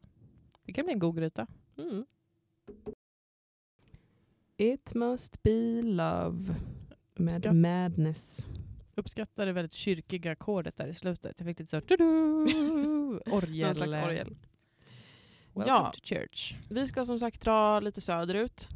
[0.63, 1.47] Det kan bli en god gryta.
[1.77, 2.05] Mm.
[4.61, 6.55] It must be love.
[7.15, 8.47] Med Uppskatt- madness.
[8.95, 11.35] Uppskattar det väldigt kyrkiga ackordet där i slutet.
[11.39, 12.03] Jag fick lite så tudu,
[13.31, 13.65] orgel.
[13.67, 14.35] Någon slags orgel.
[15.53, 15.91] Welcome Ja.
[15.95, 16.55] to church.
[16.69, 18.69] Vi ska som sagt dra lite söderut.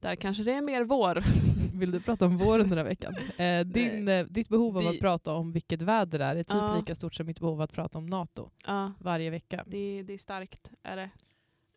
[0.00, 1.24] Där kanske det är mer vår.
[1.78, 3.14] Vill du prata om våren den här veckan?
[3.36, 6.42] Eh, din, eh, ditt behov av Det- att prata om vilket väder det är är
[6.42, 6.76] typ Ja.
[6.76, 9.64] lika stort som mitt behov av att prata om NATO Ja, varje vecka.
[9.66, 10.70] det, det är starkt.
[10.82, 11.10] Är det.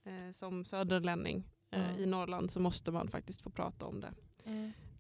[0.06, 1.80] Eh, som söderlänning Ja.
[1.98, 4.14] i Norrland så måste man faktiskt få prata om det.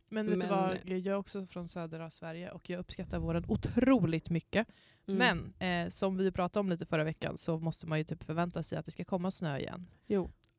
[0.10, 3.46] Men vet du Men- vad, jag är också från södra Sverige och jag uppskattar våren
[3.48, 4.68] otroligt mycket.
[5.08, 5.18] Mm.
[5.60, 8.64] Men eh, som vi pratade om lite förra veckan så måste man ju typ förvänta
[8.64, 9.88] sig att det ska komma snö igen.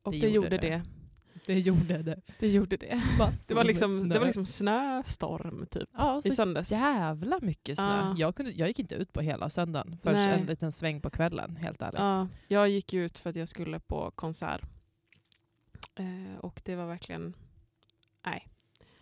[0.03, 0.69] Och det det, gjorde gjorde det.
[0.69, 0.81] det.
[1.45, 2.21] Det gjorde det.
[2.39, 3.01] Det gjorde det.
[3.47, 4.13] Det var liksom, snö.
[4.13, 5.89] det var liksom snöstorm typ.
[5.97, 6.71] ja, I söndags.
[6.71, 7.85] jävla mycket snö.
[7.97, 8.15] Ja.
[8.17, 10.39] Jag, kunde, jag gick inte ut på hela söndagen förrän Nej.
[10.39, 11.99] en liten sväng på kvällen, helt ärligt.
[11.99, 14.61] Ja, jag gick ut för att jag skulle på konsert.
[15.95, 17.35] Eh, och det var verkligen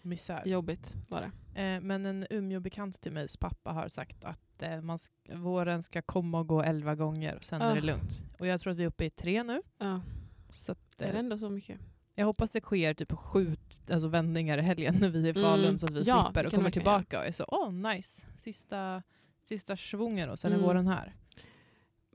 [0.03, 0.45] Misär.
[0.45, 0.95] jobbigt.
[1.09, 1.61] Var det.
[1.61, 6.01] Eh, men en Umeå-bekant till mig, pappa, har sagt att eh, man sk- våren ska
[6.01, 7.83] komma och gå elva gånger och sen är det Ah.
[7.83, 8.23] lugnt.
[8.39, 9.61] Och jag tror att vi är uppe i tre nu.
[9.77, 10.01] Ja,
[10.49, 11.79] Så att, det är eh, ändå så mycket.
[12.15, 13.55] jag hoppas det sker typ sju
[13.91, 15.79] alltså vändningar i helgen när vi är i Falun Mm.
[15.79, 19.03] så att vi Ja, slipper det och kommer tillbaka och är så åh nice, sista,
[19.43, 20.67] sista svungen och sen är Mm.
[20.67, 21.15] våren här.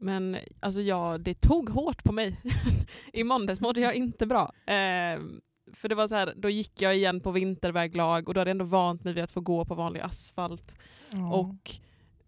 [0.01, 2.41] Men alltså ja, det tog hårt på mig.
[3.13, 4.53] I måndags mådde jag inte bra.
[4.67, 5.21] Eh,
[5.73, 8.55] för det var så här, då gick jag igen på vinterväglag och då hade jag
[8.55, 10.77] ändå vant mig vid att få gå på vanlig asfalt.
[11.33, 11.71] Och,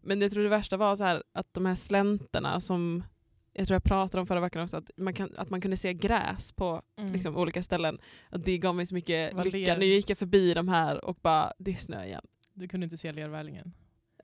[0.00, 3.04] men jag tror det värsta var så här att de här slänterna som
[3.52, 5.92] jag tror jag pratade om förra veckan också, att man, kan, att man kunde se
[5.94, 7.12] gräs på Mm.
[7.12, 7.98] liksom, olika ställen.
[8.30, 9.58] Att det gav mig så mycket Vad lycka.
[9.58, 12.24] ler- Nu gick jag förbi de här och bara, det är snö igen.
[12.54, 13.72] Du kunde inte se lervälingen?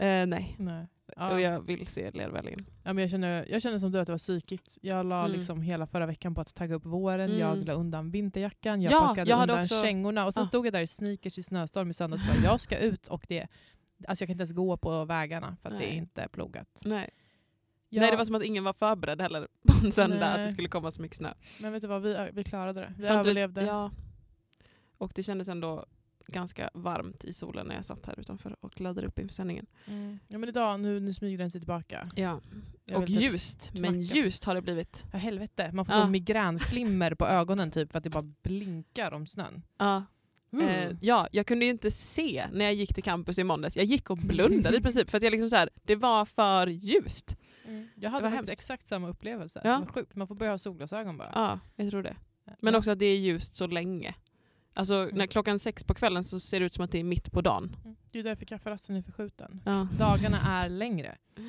[0.00, 0.86] Eh, nej, Nej.
[1.16, 1.40] Och Ja.
[1.40, 2.66] jag vill se lervällingen.
[2.82, 4.78] Ja, men jag, känner, jag känner som du att det var psykigt.
[4.82, 5.32] Jag la Mm.
[5.32, 7.38] liksom hela förra veckan på att tagga upp våren, Mm.
[7.38, 10.46] jag la undan vinterjackan, jag Ja, plockade jag undan också- kängorna och sen Ah.
[10.46, 13.24] stod jag där i sneakers i snöstorm i söndags och bara, jag ska ut och
[13.28, 13.46] det
[14.08, 15.96] Alltså jag kan inte ens gå på vägarna för att det är Nej.
[15.96, 16.82] inte är plogat.
[16.84, 17.10] Nej.
[17.88, 20.42] Jag, nej, det var som att ingen var förberedd heller på en söndag att det
[20.42, 20.52] Nej.
[20.52, 21.32] skulle komma så mycket snö.
[21.62, 22.94] Men vet du vad, vi, vi klarade det.
[22.98, 23.62] Vi Samtidigt- överlevde.
[23.62, 23.90] Ja.
[24.98, 25.86] Och det kändes ändå
[26.26, 29.66] ganska varmt i solen när jag satt här utanför och laddade upp inför sändningen.
[29.86, 30.18] Mm.
[30.28, 32.10] ja men idag, nu, nu smyger den sig tillbaka.
[32.16, 32.40] Ja.
[32.86, 34.18] Jag Och typ ljust, men knacka.
[34.18, 35.04] ljust har det blivit.
[35.12, 36.02] Ja helvete, man får Ja.
[36.02, 39.62] så migränflimmer på ögonen typ för att det bara blinkar om snön.
[39.78, 40.04] Ja.
[40.62, 43.76] Eh, ja, jag kunde ju inte se när jag gick till campus i måndags.
[43.76, 46.66] Jag gick och blundade i princip för att jag liksom så här, det var för
[46.66, 47.36] ljust.
[47.66, 47.88] Mm.
[47.94, 48.52] Jag Det hade var hemskt.
[48.52, 49.60] exakt samma upplevelse.
[49.64, 49.70] Ja.
[49.72, 51.30] Det var sjukt, man får börja ha solglasögon bara.
[51.34, 52.16] Ja, jag tror det.
[52.60, 52.78] Men Ja.
[52.78, 54.14] också att det är ljust så länge.
[54.74, 55.14] Alltså Mm.
[55.18, 57.40] när klockan sex på kvällen så ser det ut som att det är mitt på
[57.40, 57.76] dagen.
[57.84, 57.96] Mm.
[58.10, 59.62] Det är därför kafferasten är förskjuten.
[59.64, 59.88] Ja.
[59.98, 61.18] Dagarna är längre.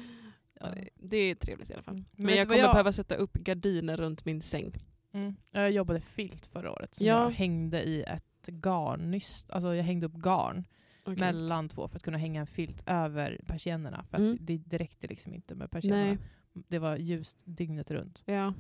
[0.60, 1.94] Ja, det- är trevligt i alla fall.
[1.96, 2.06] Mm.
[2.16, 4.74] Men vet jag kommer jag- behöva sätta upp gardiner runt min säng.
[5.14, 5.36] Mm.
[5.52, 6.94] Jag jobbade filt förra året.
[6.94, 7.24] Så Ja.
[7.24, 9.50] jag hängde i ett garnnyst.
[9.50, 10.64] Alltså jag hängde upp garn
[11.04, 11.16] Okej.
[11.20, 14.04] mellan två för att kunna hänga en filt över persiennerna.
[14.10, 14.38] För att Mm.
[14.42, 16.18] det, det räckte liksom inte med persiennerna.
[16.54, 18.24] Det var ljust dygnet runt.
[18.26, 18.54] Ja.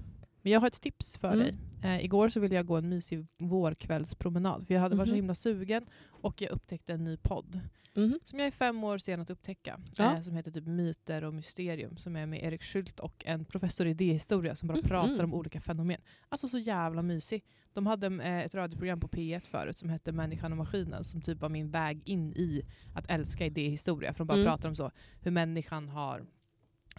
[0.46, 1.40] Men jag har ett tips för Mm.
[1.40, 1.56] dig.
[1.84, 4.68] Eh, igår så ville jag gå en mysig vårkvällspromenad.
[4.68, 5.16] För jag hade varit så Mhm.
[5.16, 7.60] himla sugen och jag upptäckte en ny podd.
[7.94, 8.20] Mhm.
[8.24, 9.80] Som jag är fem år sen att upptäcka.
[9.98, 10.16] Ja.
[10.16, 11.98] Eh, som heter typ Myter och mysterium.
[11.98, 14.84] Som är med Erik Schult och en professor i idéhistoria som bara Mhm.
[14.88, 16.02] pratar om olika fenomen.
[16.30, 17.44] Alltså så jävla mysig.
[17.74, 21.04] De hade eh, ett radioprogram på P1 förut som hette Människan och maskinen.
[21.04, 22.62] Som typ var min väg in i
[22.96, 24.14] att älska idéhistoria.
[24.14, 24.46] För de bara Mm.
[24.48, 26.26] pratar om så hur människan har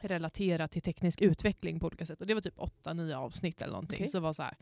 [0.05, 2.21] relaterat till teknisk utveckling på olika sätt.
[2.21, 3.97] Och det var typ åtta, nio avsnitt eller någonting.
[3.97, 4.09] Okej.
[4.09, 4.57] Så det var så här,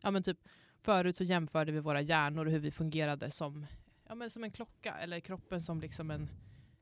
[0.00, 0.38] ja men typ
[0.82, 3.66] förut så jämförde vi våra hjärnor och hur vi fungerade som,
[4.08, 6.28] ja men som en klocka eller kroppen som liksom en,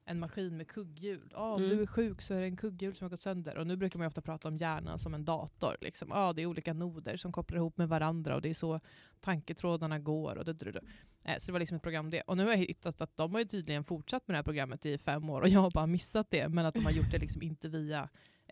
[0.07, 1.31] en maskin med kugghjul.
[1.33, 1.77] Ja, om Mm.
[1.77, 3.59] du är sjuk så är det en kugghjul som har gått sönder.
[3.59, 5.77] Och nu brukar man ofta prata om hjärnan som en dator.
[5.81, 6.09] Liksom.
[6.11, 8.81] Ja, det är olika noder som kopplar ihop med varandra och det är så
[9.21, 10.37] tanketrådarna går.
[10.39, 10.81] Och det, det, det.
[11.25, 12.21] Eh, Så det var liksom ett program om det.
[12.21, 14.99] Och nu har jag hittat att de har tydligen fortsatt med det här programmet i
[14.99, 16.49] fem år och jag har bara missat det.
[16.49, 18.09] Men att de har gjort det liksom inte via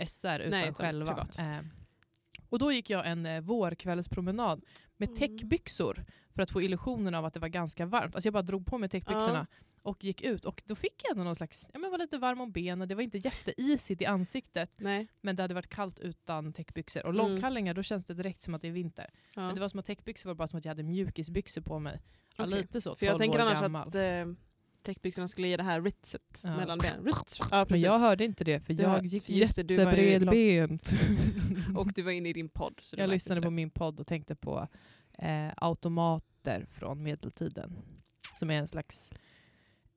[0.06, 1.26] SR utan Nej, själva.
[1.38, 1.58] Eh,
[2.48, 4.64] och då gick jag en eh, vårkvällspromenad
[4.96, 5.18] med Mm.
[5.18, 8.14] täckbyxor för att få illusionen av att det var ganska varmt.
[8.14, 9.46] Alltså jag bara drog på mig täckbyxorna
[9.82, 12.40] och gick ut och då fick jag ändå någon slags, ja men var lite varm
[12.40, 15.06] om benen, det var inte jätteisigt i ansiktet Nej.
[15.20, 17.06] men det hade varit kallt utan täckbyxor.
[17.06, 17.26] Och Mm.
[17.26, 19.10] långkallingar då känns det direkt som att det är vinter.
[19.36, 19.42] Ja.
[19.46, 22.00] Men det var som att täckbyxor var bara som att jag hade mjukisbyxor på mig.
[22.36, 22.58] Ja, Okej.
[22.60, 23.88] lite så, För jag 12 tänker år annars gammal.
[23.88, 24.26] att eh,
[24.82, 26.56] täckbyxorna skulle ge det här ritset Ja.
[26.56, 27.04] mellan benen.
[27.04, 27.40] Ritz.
[27.50, 30.90] Ja, Men jag hörde inte det för Du jag hör- gick det, jättebredbent.
[31.76, 32.78] Och du var inne i din podd.
[32.82, 34.68] Så jag lyssnade på min podd och tänkte på
[35.18, 37.76] eh, automater från medeltiden.
[38.34, 39.12] Som är en slags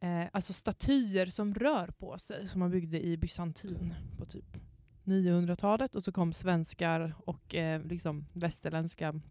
[0.03, 4.57] eh, alltså statyer som rör på sig som man byggde i Bysantin på typ
[5.03, 5.95] 900-talet.
[5.95, 9.21] Och så kom svenskar och eh, liksom västerländska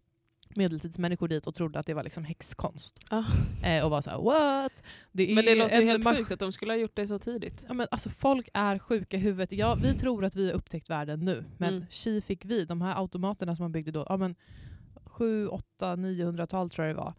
[0.55, 2.99] medeltidsmänniskor dit och trodde att det var liksom häxkonst.
[3.09, 3.23] Ah.
[3.63, 4.83] Eh, och var så här, what?
[5.11, 7.19] Det är Men det låter ju helt sjukt att de skulle ha gjort det så
[7.19, 7.65] tidigt.
[7.67, 9.51] Ja, men alltså, folk är sjuka i huvudet.
[9.51, 12.21] Ja, vi tror att vi har upptäckt världen nu, men Mm.
[12.21, 12.65] fick vi.
[12.65, 14.35] De här automaterna som man byggde då, ja, men
[15.05, 17.13] 7, 8, 900-tal tror jag det var.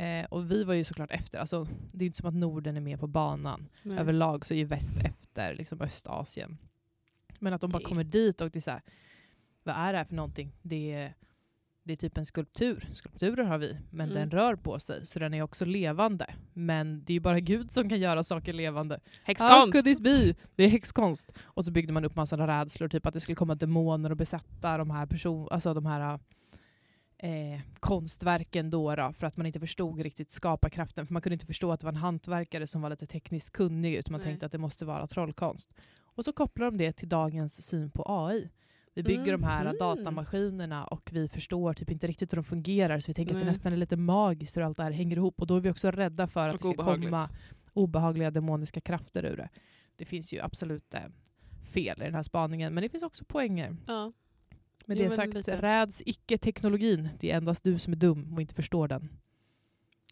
[0.00, 1.38] Eh, och vi var ju såklart efter.
[1.38, 3.68] Alltså, det är inte som att Norden är med på banan.
[3.82, 3.98] Nej.
[3.98, 6.58] Överlag så är ju väst efter liksom Östasien.
[7.38, 8.82] Men att de bara kommer dit och det är så här,
[9.62, 10.52] vad är det här för någonting?
[10.62, 11.14] Det är,
[11.82, 12.88] det är typ en skulptur.
[12.92, 14.20] Skulpturer har vi, men Mm.
[14.20, 15.06] den rör på sig.
[15.06, 16.26] Så den är också levande.
[16.52, 19.00] Men det är ju bara Gud som kan göra saker levande.
[19.22, 19.84] Häxkonst!
[20.56, 21.38] Det är häxkonst.
[21.42, 24.78] Och så byggde man upp massa rädslor, typ att det skulle komma demoner och besätta
[24.78, 26.18] de här, person alltså de här
[27.22, 31.06] eh, konstverken då, då, för att man inte förstod riktigt skaparkraften.
[31.06, 33.94] För man kunde inte förstå att det var en hantverkare som var lite tekniskt kunnig,
[33.94, 34.26] utan man Nej.
[34.28, 35.70] tänkte att det måste vara trollkonst.
[36.00, 38.50] Och så kopplar de det till dagens syn på AI.
[38.94, 39.76] Vi bygger de här Mhm.
[39.78, 43.44] datamaskinerna och vi förstår typ inte riktigt hur de fungerar, så vi tänker att det
[43.44, 43.52] Nej.
[43.52, 45.40] nästan är lite magiskt hur allt det här hänger ihop.
[45.40, 47.10] Och då är vi också rädda för att Och det ska obehagligt.
[47.10, 47.28] komma
[47.72, 49.48] obehagliga demoniska krafter ur det.
[49.96, 51.00] Det finns ju absolut eh,
[51.72, 53.76] fel i den här spaningen, men det finns också poänger.
[53.86, 54.12] Ja.
[54.90, 55.62] Med Jo, det sagt, lite.
[55.62, 57.08] räds icke teknologin.
[57.20, 59.08] Det är endast du som är dum och inte förstår den.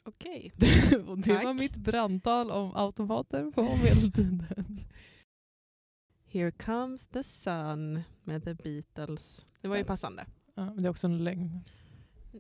[0.04, 0.52] Okej.
[1.08, 1.44] och det Tack.
[1.44, 4.44] var mitt brandtal om automater på medeltiden.
[6.30, 9.46] Here comes the sun med The Beatles.
[9.60, 10.26] Det var ju passande.
[10.54, 11.60] ja, men det är också en lögn.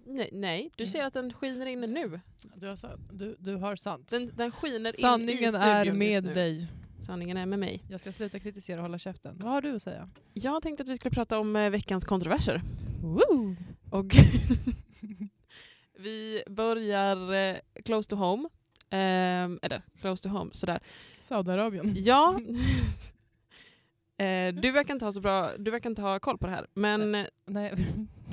[0.06, 2.20] Nej, nej du ser att den skiner in nu.
[2.54, 3.10] Du har, sant.
[3.12, 4.08] Du, du har sant.
[4.08, 6.68] Den, den skiner in i Sanningen är med dig.
[7.00, 7.84] Sanningen är med mig.
[7.88, 9.36] Jag ska sluta kritisera och hålla käften.
[9.38, 10.10] Vad har du att säga?
[10.34, 12.62] Jag tänkte att vi skulle prata om eh, veckans kontroverser.
[13.02, 13.56] Woo!
[13.90, 14.06] Och
[15.98, 18.48] vi börjar eh, close to home.
[18.90, 20.80] Ehm, eller close to home, sådär.
[21.20, 21.94] Saudiarabien.
[21.96, 22.40] Ja.
[24.24, 26.66] eh, du, verkar inte ha så bra, du verkar inte ha koll på det här.
[26.74, 27.74] Men eh, Nej.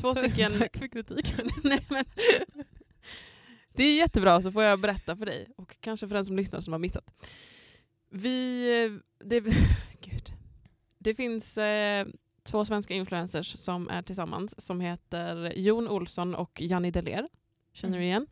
[0.01, 0.51] två stycken...
[0.59, 1.49] Tack för kritiken.
[1.63, 2.05] Nej, men,
[3.73, 5.47] det är jättebra, så får jag berätta för dig.
[5.57, 7.13] Och kanske för den som lyssnar som har missat.
[8.09, 8.69] Vi...
[8.85, 9.39] eh, Det,
[10.01, 10.33] gud.
[10.97, 12.07] det finns eh,
[12.43, 17.29] två svenska influencers som är tillsammans som heter Jon Olsson och Janni Deler.
[17.73, 18.07] Känner du Mm.
[18.07, 18.27] igen?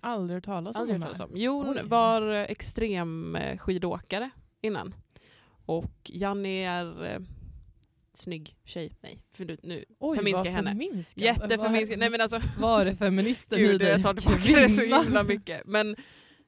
[0.00, 1.36] Aldrig hört talas om Aldrig hört talas om.
[1.40, 1.82] Jon Oj.
[1.84, 4.94] var extrem eh, skidåkare innan.
[5.66, 7.20] Och Janni är eh,
[8.14, 8.96] snygg tjej.
[9.00, 10.70] Nej, för nu, nu Oj, förminskar jag henne.
[10.70, 11.24] förminskat.
[11.24, 11.98] Jätteförminskad.
[11.98, 13.88] Nej men alltså, Var är feministen i dig?
[13.88, 15.62] jag tar tillbaka det så himla mycket.
[15.66, 15.96] Men,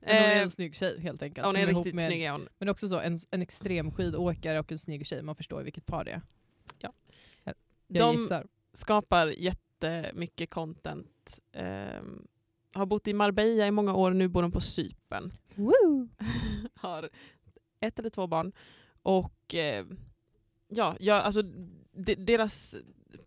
[0.07, 1.47] Men hon är eh, en snygg tjej helt enkelt.
[1.47, 2.49] hon är ihop riktigt med, snygg är hon.
[2.59, 5.23] Men också så, en, en extrem skidåkare och en snygg tjej.
[5.23, 6.23] Man förstår vilket par det är.
[6.79, 6.92] Ja.
[7.45, 7.55] Jag
[7.87, 8.47] De- gissar.
[8.73, 11.40] Skapar jättemycket content.
[11.53, 12.27] Ehm,
[12.75, 15.33] har bott i Marbella i många år, nu bor de på Cypern.
[15.55, 16.09] Woo!
[16.75, 17.11] har
[17.81, 18.53] ett eller två barn.
[19.03, 19.87] Och eh,
[20.69, 21.42] ja, ja alltså,
[21.92, 22.77] de, deras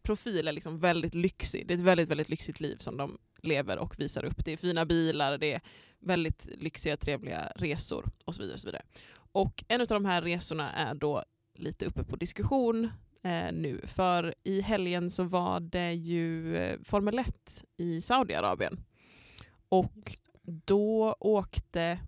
[0.01, 1.67] profil är liksom väldigt lyxig.
[1.67, 4.45] Det är ett väldigt, väldigt lyxigt liv som de lever och visar upp.
[4.45, 5.61] Det är fina bilar, det är
[5.99, 8.55] väldigt lyxiga, trevliga resor och så vidare.
[8.55, 8.83] Och, så vidare.
[9.31, 11.23] och en av de här resorna är då
[11.53, 12.85] lite uppe på diskussion
[13.23, 13.81] eh, nu.
[13.87, 18.83] För i helgen så var det ju eh, Formel 1 i Saudiarabien.
[19.69, 20.11] Och
[20.43, 21.99] då åkte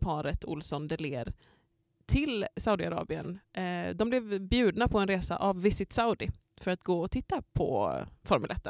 [0.00, 1.32] paret Olsson Deler
[2.06, 3.38] till Saudiarabien.
[3.52, 7.42] Eh, de blev bjudna på en resa av Visit Saudi för att gå och titta
[7.52, 8.68] på Formel 1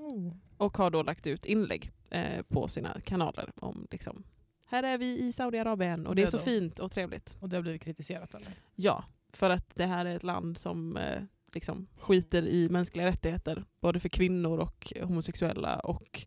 [0.00, 0.32] Oh.
[0.56, 4.24] och har då lagt ut inlägg eh, på sina kanaler om liksom,
[4.64, 7.36] här är vi i Saudiarabien och det är så Det är fint och trevligt.
[7.40, 8.48] Och det har blivit kritiserat eller?
[8.74, 11.22] Ja, för att det här är ett land som eh,
[11.54, 16.26] liksom skiter i mänskliga rättigheter både för kvinnor och homosexuella och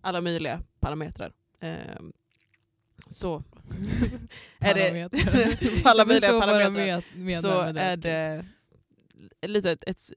[0.00, 1.32] alla möjliga parametrar.
[1.60, 1.76] Eh,
[3.08, 3.42] så
[4.58, 5.08] är det
[5.82, 7.80] på alla möjliga parametrar så det.
[7.80, 8.44] är det
[9.48, 10.10] lite ett, ett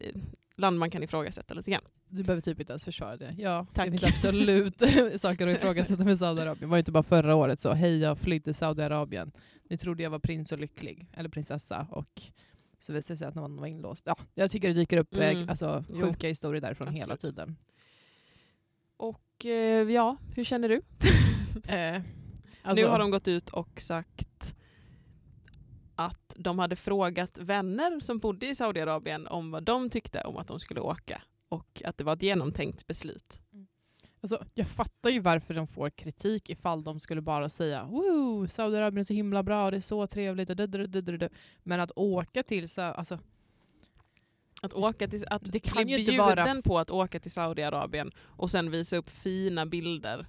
[0.55, 1.81] land man kan ifrågasätta lite grann.
[2.09, 3.35] Du behöver typ inte ens försvara det.
[3.37, 3.85] Ja, Tack.
[3.85, 4.79] det finns absolut
[5.21, 6.69] saker att ifrågasätta med Saudiarabien.
[6.69, 9.31] Var det inte bara förra året så, hej jag flydde Saudiarabien.
[9.69, 11.87] Ni trodde jag var prins och lycklig, eller prinsessa.
[11.91, 12.21] Och
[12.79, 14.03] så visade det sig att man var inlåst.
[14.05, 15.37] Ja, jag tycker det dyker upp Mm.
[15.43, 16.01] eh, alltså, Jo.
[16.01, 17.35] sjuka historier därifrån hela Absolut.
[17.35, 17.57] tiden.
[18.97, 20.81] Och eh, ja, hur känner du?
[21.67, 22.01] Eh,
[22.61, 24.55] alltså, nu har de gått ut och sagt
[25.95, 30.47] att de hade frågat vänner som bodde i Saudiarabien om vad de tyckte om att
[30.47, 33.41] de skulle åka och att det var ett genomtänkt beslut.
[34.21, 38.99] Alltså, jag fattar ju varför de får kritik ifall de skulle bara säga Woo, Saudiarabien
[38.99, 40.49] är så himla bra, det är så trevligt.
[40.49, 41.29] och du, du, du, du, du."
[41.63, 43.19] Men att åka till Sa- alltså,
[44.62, 48.51] Att, åka till, att Det kan ju inte vara- på att åka till Saudiarabien och
[48.51, 50.27] sen visa upp fina bilder.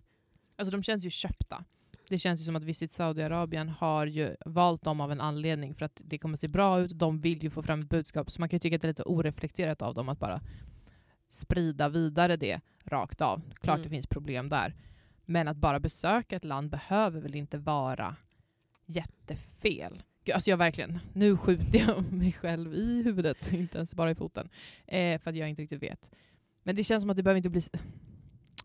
[0.56, 1.64] Alltså de känns ju köpta.
[2.08, 5.84] Det känns ju som att Visit Saudiarabien har ju valt dem av en anledning för
[5.84, 8.30] att det kommer se bra ut, de vill ju få fram ett budskap.
[8.30, 10.40] Så man kan ju tycka att det är lite oreflekterat av dem att bara
[11.28, 13.42] sprida vidare det rakt av.
[13.60, 13.82] Klart Mm.
[13.82, 14.74] det finns problem där.
[15.24, 18.16] Men att bara besöka ett land behöver väl inte vara
[18.86, 20.02] jättefel.
[20.24, 24.14] Gud, Alltså jag verkligen, nu skjuter jag mig själv i huvudet, inte ens bara i
[24.14, 24.48] foten.
[24.86, 26.10] Eh, för att jag inte riktigt vet.
[26.62, 27.62] Men det känns som att det behöver inte bli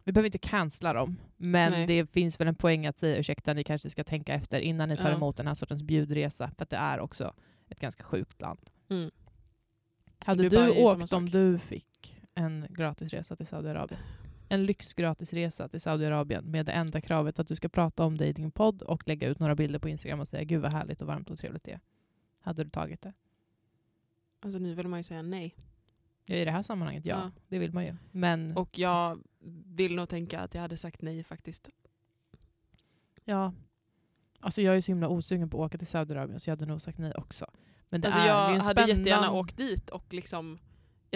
[0.06, 1.88] vi behöver inte cancella dem, men Nej.
[1.88, 4.97] det finns väl en poäng att säga ursäkta, ni kanske ska tänka efter innan ni
[4.97, 5.15] tar Ja.
[5.15, 7.34] emot den här sortens bjudresa, för att det är också
[7.69, 8.60] ett ganska sjukt land.
[8.89, 9.12] Mm.
[10.26, 11.32] Hade du åkt om sak.
[11.32, 14.00] du fick en gratisresa till Saudiarabien?
[14.50, 18.34] En lyxgratisresa till Saudiarabien med det enda kravet att du ska prata om det i
[18.34, 21.08] din podd och lägga ut några bilder på Instagram och säga gud vad härligt och
[21.08, 21.80] varmt och trevligt det är.
[22.39, 23.13] Hade du tagit det?
[24.39, 25.56] Alltså nu vill man ju säga nej.
[26.26, 27.15] Ja, I det här sammanhanget, ja.
[27.24, 27.32] Ja.
[27.48, 27.96] Det vill man ju.
[28.12, 29.19] Men Och jag
[29.65, 31.69] vill nog tänka att jag hade sagt nej faktiskt.
[33.26, 33.54] ja,
[34.39, 36.82] alltså jag är så himla osugen på att åka till Saudiarabien så jag hade nog
[36.82, 37.46] sagt nej också.
[37.89, 40.13] Men det Alltså är, det är jag ju en hade jättegärna spännande- åkt dit och
[40.13, 40.60] liksom,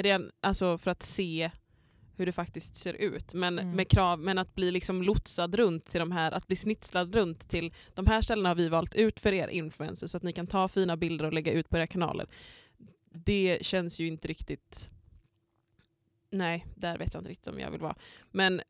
[0.05, 1.51] gärna- alltså för att se
[2.15, 3.33] hur det faktiskt ser ut.
[3.33, 3.75] Men, Mm.
[3.75, 7.49] med krav, men att bli liksom lotsad runt till de här, att bli snitslad runt
[7.49, 10.47] till de här ställena har vi valt ut för er influencers så att ni kan
[10.47, 12.27] ta fina bilder och lägga ut på era kanaler.
[13.09, 14.91] Det känns ju inte riktigt...
[16.29, 17.95] Nej, där vet jag inte riktigt om jag vill vara.
[18.31, 18.61] Men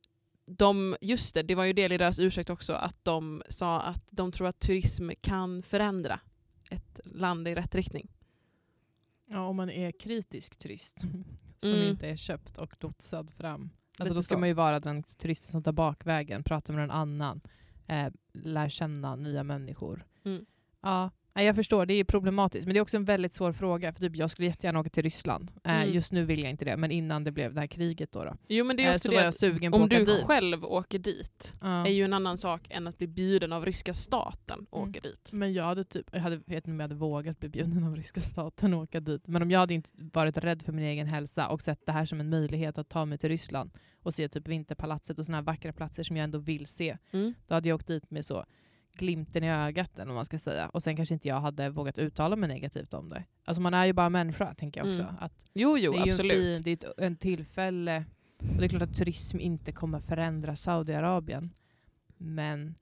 [0.46, 4.04] de, just det, det var ju del i deras ursäkt också att de sa att
[4.10, 6.20] de tror att turism kan förändra
[6.72, 8.08] ett land i rätt riktning.
[9.30, 11.00] Ja, om man är kritisk turist
[11.60, 11.88] som Mm.
[11.90, 13.70] inte är köpt och lotsad fram.
[14.00, 14.40] Alltså då ska så.
[14.40, 17.42] man ju vara den turisten som tar bakvägen, pratar med någon annan,
[17.88, 20.06] eh, lär känna nya människor.
[20.26, 20.46] Mm.
[20.82, 22.66] Ja, Nej, jag förstår, det är problematiskt.
[22.68, 23.94] Men det är också en väldigt svår fråga.
[23.94, 25.52] För typ, jag skulle jättegärna åka till Ryssland.
[25.64, 25.94] Eh, Mm.
[25.94, 28.24] Just nu vill jag inte det, men innan det blev det här kriget då.
[28.24, 28.34] då.
[28.48, 30.00] Jo men det är Eh, också så det var jag sugen på att om åka
[30.00, 30.24] du dit.
[30.24, 31.88] själv åker dit Ja.
[31.88, 34.90] är ju en annan sak än att bli bjuden av ryska staten och Mm.
[34.90, 35.30] åka dit.
[35.34, 37.96] Men jag hade typ, jag hade, vet inte om jag hade vågat bli bjuden av
[37.96, 39.28] ryska staten och åka dit.
[39.28, 42.06] Men om jag hade inte varit rädd för min egen hälsa och sett det här
[42.06, 43.72] som en möjlighet att ta mig till Ryssland
[44.04, 46.98] och se typ Vinterpalatset och såna här vackra platser som jag ändå vill se.
[47.12, 47.34] Mm.
[47.48, 48.46] Då hade jag åkt dit med så
[48.98, 50.70] glimten i ögat eller vad man ska säga.
[50.70, 53.24] Och sen kanske inte jag hade vågat uttala mig negativt om det.
[53.46, 55.02] Alltså man är ju bara människa tänker jag också.
[55.02, 55.16] Mm.
[55.20, 56.34] Att Jo, jo det är ju absolut.
[56.38, 58.06] En, fin, det är ett, en tillfälle.
[58.40, 61.54] Och det är klart att turism inte kommer förändra Saudiarabien.
[62.18, 62.76] Men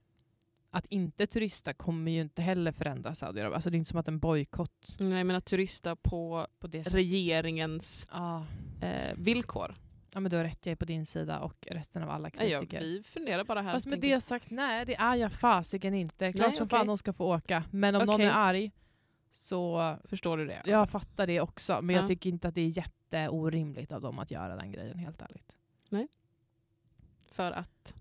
[0.70, 3.54] att inte turista kommer ju inte heller förändra Saudiarabien.
[3.54, 8.08] Alltså det är inte som att en bojkott Nej men att turista på på regeringens
[8.12, 8.46] Ja.
[8.80, 9.74] eh, villkor.
[10.16, 10.66] Ja, men du har rätt.
[10.66, 12.80] Jag är på din sida och resten av alla Nej, kritiker.
[12.80, 13.72] vi funderar bara här.
[13.72, 16.32] Fast med tänker- det sagt, nej det är jag fasiken inte.
[16.32, 16.78] Klart Nej, som okej.
[16.78, 17.64] fan de ska få åka.
[17.70, 18.26] Men om någon Okej.
[18.26, 18.72] är arg
[19.30, 20.62] så Förstår du det?
[20.66, 22.00] Jag fattar det också, men Ja.
[22.02, 25.56] jag tycker inte att det är jätteorimligt av dem att göra den grejen, helt ärligt.
[27.30, 27.94] För att,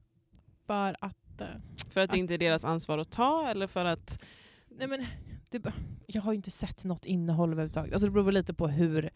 [0.67, 1.41] För att...
[1.41, 1.47] eh,
[1.89, 4.23] för att det Att- inte är deras ansvar att ta eller för att...
[4.69, 5.05] Nej men,
[5.49, 5.71] det,
[6.07, 7.93] jag har ju inte sett något innehåll överhuvudtaget.
[7.93, 9.09] Alltså det beror lite på hur,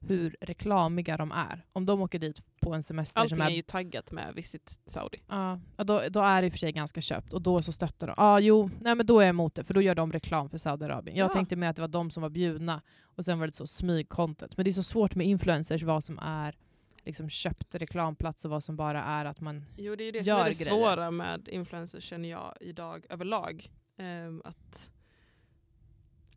[0.00, 1.64] hur reklamiga de är.
[1.72, 3.50] Om de åker dit på en semester Allting som är...
[3.50, 5.18] är ju taggat med Visit Saudi.
[5.28, 8.06] Ja, då, då är det i och för sig ganska köpt och då så stöttar
[8.06, 8.14] de.
[8.16, 10.58] Ja, jo, nej men då är jag emot det för då gör de reklam för
[10.58, 11.16] Saudiarabien.
[11.16, 11.32] Jag Ja.
[11.32, 14.56] tänkte mer att det var de som var bjudna och sen var det så smygcontent.
[14.56, 16.58] Men det är så svårt med influencers vad som är
[17.04, 20.18] liksom köpt reklamplats och vad som bara är att man Jo det är ju det
[20.18, 20.70] som Gör är det grejer.
[20.76, 23.70] svåra med influencers känner jag idag överlag.
[23.98, 24.90] Ehm, att,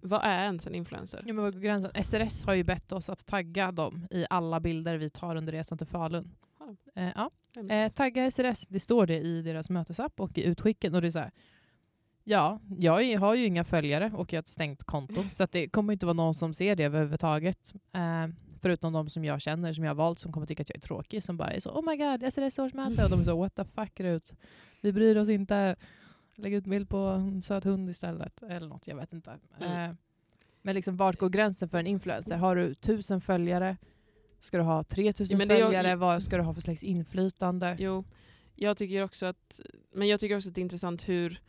[0.02, 1.24] vad är ens en influencer?
[1.26, 2.04] Ja, men var går gränsen?
[2.04, 5.78] SRS har ju bett oss att tagga dem i alla bilder vi tar under resan
[5.78, 6.36] till Falun.
[6.96, 7.32] Eh, ja.
[7.70, 10.96] Eh, tagga SRS, det står det i deras mötesapp och i utskicken.
[10.96, 11.32] Och det är så här,
[12.24, 15.24] ja, jag har ju inga följare och jag har ett stängt konto.
[15.32, 17.74] Så att det kommer inte vara någon som ser det överhuvudtaget.
[17.94, 18.28] Eh,
[18.62, 20.82] förutom de som jag känner, som jag har valt, som kommer tycka att jag är
[20.82, 21.24] tråkig.
[21.24, 23.04] Som bara är så oh my god, SRS årsmöte.
[23.04, 24.34] Och de är så what the fuck Rut.
[24.82, 25.76] Vi bryr oss inte.
[26.42, 28.44] Lägg ut bild på en söt hund istället.
[28.44, 29.40] Eller något, jag vet inte.
[29.60, 29.90] Mm.
[29.90, 29.96] Eh,
[30.62, 32.38] men liksom, vart går gränsen för en influencer?
[32.38, 33.78] Har du tusen följare?
[34.40, 35.96] Ska du ha 3000 Ja, följare?
[35.96, 37.76] Vad ska du ha för slags inflytande?
[37.80, 38.04] Jo,
[38.56, 39.60] jag tycker också att,
[39.94, 41.42] men jag tycker också att det är intressant hur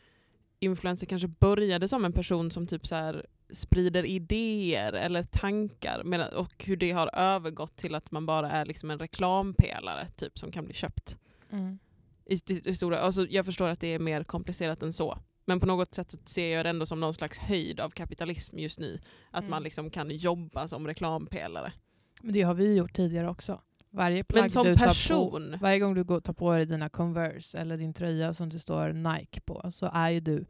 [0.59, 6.33] influencer kanske började som en person som typ så här sprider idéer eller tankar medan,
[6.33, 10.51] och hur det har övergått till att man bara är liksom en reklampelare typ som
[10.51, 11.17] kan bli köpt.
[11.49, 11.79] Mm.
[12.25, 15.17] I, i, i stora, alltså jag förstår att det är mer komplicerat än så.
[15.45, 18.79] Men på något sätt ser jag det ändå som någon slags höjd av kapitalism just
[18.79, 18.99] nu.
[19.31, 19.51] Att Mm.
[19.51, 21.73] man liksom kan jobba som reklampelare.
[22.21, 23.61] Men det har vi gjort tidigare också.
[23.89, 26.65] Varje plagg Men som du tar person, på, varje gång du går, tar på dig
[26.65, 30.45] dina Converse eller din tröja som det står Nike på så är ju du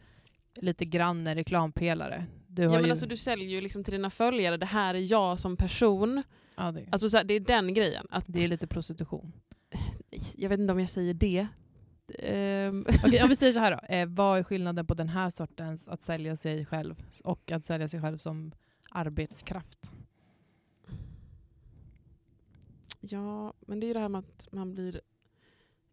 [0.56, 2.26] lite grann en reklampelare.
[2.48, 4.96] Du har ja, men ju, alltså, du säljer ju liksom till dina följare, det här
[4.96, 6.24] är jag som person.
[6.58, 8.08] ja, det, Alltså så här, det är den grejen.
[8.10, 9.34] Att, det är lite prostitution.
[10.36, 11.48] Jag vet inte om jag säger det.
[12.20, 13.96] Ehm, Okej, om vi säger så här då.
[13.96, 17.90] Eh, vad är skillnaden på den här sortens att sälja sig själv och att sälja
[17.90, 18.52] sig själv som
[18.92, 19.92] arbetskraft?
[23.04, 25.02] ja, men det är ju det här med att man blir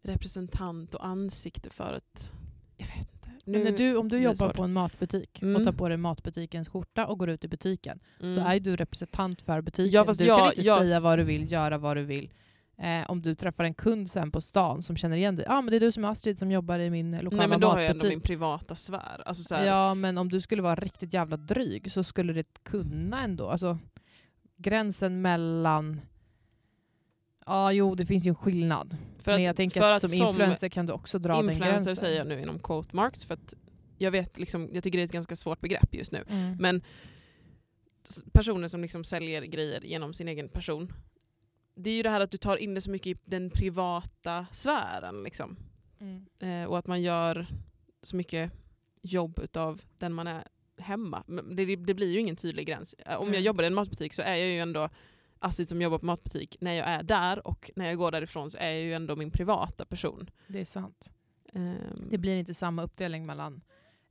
[0.01, 2.33] representant och ansikte för ett...
[2.77, 3.29] Jag vet inte.
[3.45, 5.55] Men när du, om du jobbar på en matbutik Mm.
[5.55, 8.35] och tar på dig matbutikens skjorta och går ut i butiken, Mm.
[8.35, 9.91] då är du representant för butiken.
[10.07, 12.29] Ja, du jag- kan inte jag- säga vad du vill, göra vad du vill.
[12.81, 15.45] Eh, om du träffar en kund sen på stan som känner igen dig.
[15.47, 17.47] Ja, ah, men det är du som är Astrid som jobbar i min lokala Nej
[17.47, 18.17] men då har jag ändå matbutik.
[18.17, 19.23] min privata sfär.
[19.25, 22.63] Alltså, så här, Ja, men om du skulle vara riktigt jävla dryg så skulle det
[22.63, 23.49] kunna ändå.
[23.49, 23.79] Alltså,
[24.57, 26.01] gränsen mellan...
[27.45, 28.97] Ja, jo, det finns ju en skillnad.
[29.17, 31.71] för men att- jag tänker för att som influencer kan du också dra den influencer
[31.71, 31.95] gränsen.
[31.95, 33.53] säger jag nu inom quote marks för att
[33.97, 36.23] jag vet liksom, jag tycker det är ett ganska svårt begrepp just nu.
[36.29, 36.57] Mm.
[36.59, 36.81] Men
[38.31, 40.93] personer som liksom säljer grejer genom sin egen person.
[41.81, 44.45] Det är ju det här att du tar in det så mycket i den privata
[44.51, 45.23] sfären.
[45.23, 45.57] Liksom.
[45.99, 46.25] Mm.
[46.39, 47.47] Eh, och att man gör
[48.03, 48.51] så mycket
[49.01, 50.43] jobb utav den man är
[50.77, 51.23] hemma.
[51.27, 52.93] Men det, det blir ju ingen tydlig gräns.
[52.93, 53.41] Eh, Om jag Nej.
[53.41, 54.89] jobbar i en matbutik så är jag ju ändå
[55.39, 58.57] Astrid som jobbar på matbutik när jag är där och när jag går därifrån så
[58.57, 60.29] är jag ju ändå min privata person.
[60.47, 61.11] Det är sant.
[61.53, 63.61] Ehm, Det blir inte samma uppdelning mellan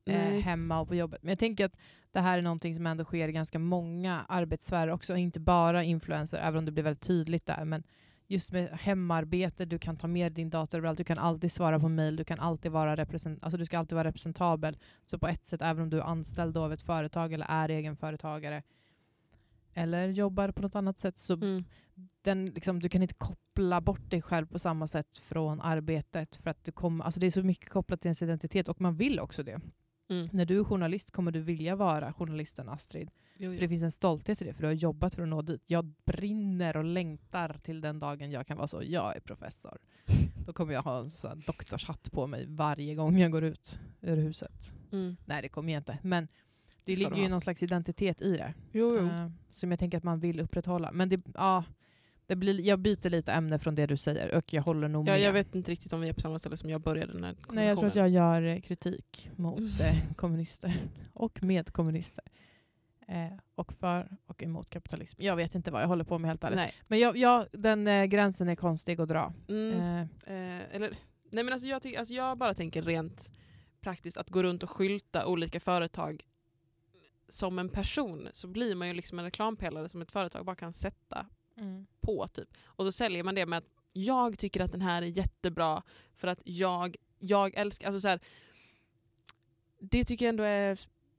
[0.08, 1.22] eh, hemma och på jobbet.
[1.22, 1.76] Men jag tänker att
[2.12, 6.38] det här är någonting som ändå sker i ganska många arbetssfärer också, inte bara influencer,
[6.38, 7.64] även om det blir väldigt tydligt där.
[7.64, 7.82] Men
[8.26, 11.88] just med hemarbete, du kan ta med din dator överallt, du kan alltid svara på
[11.88, 14.76] mail, du kan alltid vara represent alltså du ska alltid vara representabel.
[15.02, 18.62] Så på ett sätt, även om du är anställd av ett företag eller är egenföretagare
[19.78, 21.64] eller jobbar på något annat sätt, så mm.
[22.22, 26.36] den, liksom, du kan inte koppla bort dig själv på samma sätt från arbetet.
[26.36, 28.96] För att du kommer, alltså det är så mycket kopplat till ens identitet och man
[28.96, 29.60] vill också det.
[30.08, 30.28] Mm.
[30.32, 33.10] När du är journalist kommer du vilja vara journalisten Astrid.
[33.36, 35.42] Jo, För det finns en stolthet i det, för du har jobbat för att nå
[35.42, 35.62] dit.
[35.66, 39.78] Jag brinner och längtar till den dagen jag kan vara så, jag är professor.
[40.46, 44.16] Då kommer jag ha en sån doktorshatt på mig varje gång jag går ut ur
[44.16, 44.74] huset.
[44.92, 45.16] Mm.
[45.24, 45.98] Nej, det kommer jag inte.
[46.02, 46.28] Men
[46.84, 48.54] det, ska ligger ju någon slags identitet i det.
[48.72, 49.06] Jo, jo.
[49.06, 50.92] eh, som jag tänker att man vill upprätthålla.
[50.92, 51.64] Men det, ja,
[52.28, 55.12] det blir, jag byter lite ämne från det du säger och jag håller nog Ja,
[55.12, 55.20] med.
[55.20, 57.36] jag vet inte riktigt om vi är på samma ställe som jag började den här
[57.52, 59.96] Nej, jag tror att jag gör eh, kritik mot Mm.
[60.16, 60.74] kommunister
[61.12, 62.24] och med kommunister.
[63.08, 65.22] Eh, och för och emot kapitalism.
[65.22, 66.56] Jag vet inte vad jag håller på med helt ärligt.
[66.56, 66.74] Nej.
[66.88, 69.32] Men jag, jag, den eh, gränsen är konstig att dra.
[69.48, 69.72] Mm.
[69.80, 70.90] Eh, Eh, eller,
[71.30, 73.32] nej men alltså jag, tycker, alltså jag bara tänker rent
[73.80, 76.24] praktiskt att gå runt och skylta olika företag
[77.28, 80.72] som en person så blir man ju liksom en reklampelare som ett företag bara kan
[80.72, 81.26] sätta
[82.08, 82.26] på.
[82.28, 82.48] typ.
[82.64, 85.82] Och så säljer man det med att jag tycker att den här är jättebra
[86.16, 87.86] för att jag, jag älskar...
[87.86, 88.20] Alltså så här,
[89.80, 90.78] det tycker jag ändå är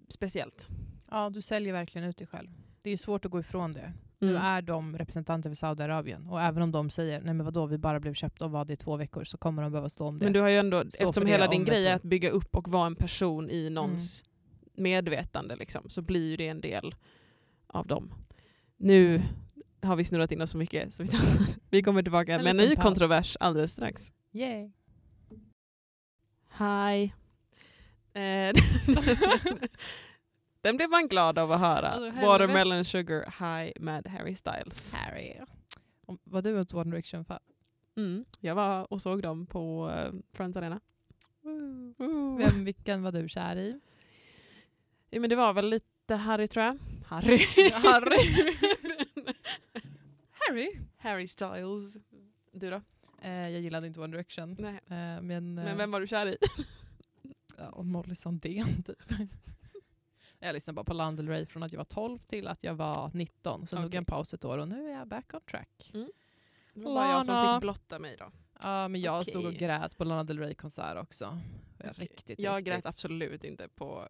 [0.09, 0.67] speciellt.
[1.11, 2.49] Ja, du säljer verkligen ut dig själv.
[2.81, 3.93] Det är ju svårt att gå ifrån det.
[4.19, 4.41] Nu Mm.
[4.41, 7.99] är de representanter för Saudiarabien och även om de säger nej men vadå vi bara
[7.99, 10.25] blev köpta och var det i två veckor så kommer de behöva stå om det.
[10.25, 12.87] Men du har ju ändå, eftersom hela din grej är att bygga upp och vara
[12.87, 14.23] en person i någons
[14.73, 16.95] medvetande liksom, så blir ju det en del
[17.67, 18.13] av dem.
[18.77, 19.21] Nu
[19.81, 21.19] har vi snurrat in oss så mycket så vi, tar,
[21.69, 22.85] vi kommer tillbaka med en ny paus.
[22.85, 24.13] kontrovers alldeles strax.
[24.31, 24.71] Yay.
[26.57, 27.13] Hi.
[28.13, 28.53] Eh,
[30.61, 31.87] Den blev man glad av att höra.
[31.87, 32.21] Alltså.
[32.21, 34.93] Watermelon Sugar High med Harry Styles.
[34.93, 35.33] Harry.
[36.23, 37.39] Var du ett One Direction-fan?
[37.97, 38.25] Mm.
[38.39, 40.79] Jag var och såg dem på uh, Friends Arena.
[41.43, 42.37] Ooh.
[42.37, 43.79] Vem, vilken var du kär i?
[45.09, 46.77] Ja, men det var väl lite Harry tror jag.
[47.05, 47.37] Harry.
[47.73, 48.55] Harry.
[50.49, 50.79] Harry?
[50.97, 51.97] Harry Styles.
[52.51, 52.81] Du då?
[53.21, 54.55] Eh, jag gillade inte One Direction.
[54.59, 54.73] Nej.
[54.73, 56.37] Eh, men eh, Men vem var du kär i?
[57.57, 59.03] ja, och Molly Sandén typ.
[60.39, 62.73] jag lyssnade bara på Lana Del Rey från att jag var 12 till att jag
[62.75, 63.67] var 19.
[63.67, 63.95] Sen tog Okej.
[63.95, 65.89] jag en paus ett år och nu är jag back on track.
[66.73, 67.55] Det var bara jag som Lana.
[67.57, 68.31] fick blotta mig då.
[68.63, 69.59] Ja, men jag stod och Okej.
[69.59, 71.39] grät på Lana Del Rey-konsert också.
[71.79, 71.91] Okej.
[71.95, 72.73] Riktigt, Jag riktigt.
[72.73, 74.07] grät absolut inte på,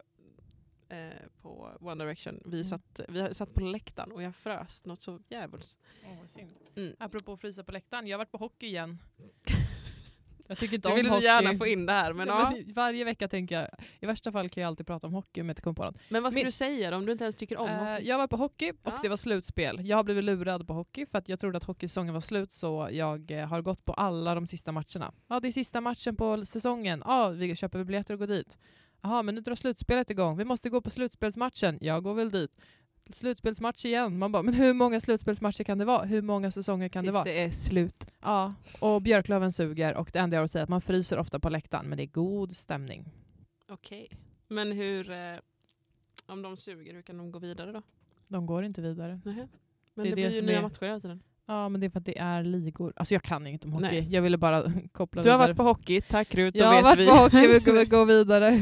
[0.90, 0.98] eh,
[1.42, 2.42] på One Direction.
[2.46, 2.64] Vi, Mm.
[2.64, 5.78] satt, vi satt på läktaren och jag frös något så djävulskt.
[6.20, 6.52] Vad synd.
[6.76, 6.96] Mm.
[7.00, 8.98] Apropå att frysa på läktaren, jag har varit på hockey igen.
[10.48, 11.26] Jag tycker inte Du om vill så hockey.
[11.26, 12.14] gärna få in det här.
[12.14, 12.50] Men, Ja, ja.
[12.66, 13.70] men varje vecka tänker jag,
[14.00, 15.96] i värsta fall kan jag alltid prata om hockey om jag inte kommer på något.
[16.10, 18.08] men vad ska Min- du säga då, om du inte ens tycker om Eh, hockey?
[18.08, 19.00] jag var på hockey och Ja.
[19.04, 19.88] det var slutspel.
[19.88, 22.90] Jag har blivit lurad på hockey för att jag trodde att hockeysäsongen var slut så
[22.92, 25.14] jag eh, har gått på alla de sista matcherna.
[25.28, 27.04] Ja, det är sista matchen på säsongen.
[27.06, 28.58] Ja, vi köper biljetter och går dit.
[29.02, 30.38] Jaha, men nu drar slutspelet igång.
[30.38, 31.78] Vi måste gå på slutspelsmatchen.
[31.82, 32.52] Jag går väl dit.
[33.12, 34.18] Slutspelsmatch igen.
[34.20, 36.06] Man bara, men hur många slutspelsmatcher kan det vara?
[36.06, 37.24] Hur många säsonger kan det Tills vara?
[37.24, 38.06] det är slut.
[38.22, 41.18] Ja, och Björklöven suger och det enda jag har att säga är att man fryser
[41.20, 43.06] ofta på läktaren men det är god stämning.
[43.70, 44.08] Okej.
[44.48, 45.36] Men hur, eh,
[46.26, 47.82] om de suger, hur kan de gå vidare då?
[48.28, 49.22] De går inte vidare.
[49.26, 49.48] Nähä.
[49.94, 51.24] Men Det det, det blir ju nya är- matcher hela tiden.
[51.50, 52.94] Ja, men det är för att det är ligor.
[52.96, 53.86] Alltså jag kan inget om hockey.
[53.86, 54.08] Nej.
[54.12, 55.48] Jag ville bara koppla Du har vidare.
[55.48, 57.08] varit på hockey, tack Rut, Jag har varit vi.
[57.08, 58.60] på hockey, vi kommer gå vidare.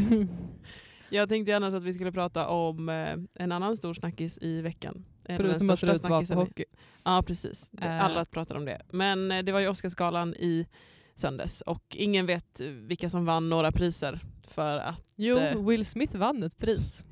[1.09, 5.05] Jag tänkte annars att vi skulle prata om eh, en annan stor snackis i veckan.
[5.25, 6.65] Förutom att Rut var på hockey.
[7.03, 7.71] Ja, precis.
[7.81, 8.05] Eh.
[8.05, 8.81] Alla pratar om det.
[8.91, 10.67] Men eh, det var ju Oscarsgalan i
[11.15, 15.37] söndags och ingen vet vilka som vann några priser för att Jo.
[15.69, 17.05] Will Smith vann ett pris.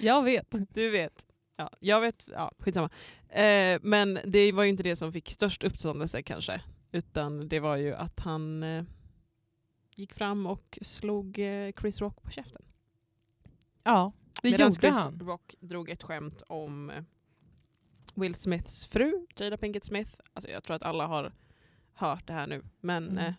[0.00, 0.54] Jag vet.
[0.74, 1.12] du vet.
[1.62, 2.90] Ja, jag vet, ja, skitsamma.
[3.28, 6.60] Eh, men det var ju inte det som fick störst uppståndelse kanske.
[6.92, 8.84] Utan det var ju att han eh,
[9.96, 12.62] gick fram och slog eh, Chris Rock på käften.
[13.82, 15.20] Ja, det Medans gjorde Chris han.
[15.20, 17.02] Rock drog ett skämt om eh,
[18.14, 20.12] Will Smiths fru, Jada Pinkett Smith.
[20.32, 21.32] Alltså jag tror att alla har
[21.94, 22.62] hört det här nu.
[22.80, 23.18] Men Mm.
[23.26, 23.34] eh,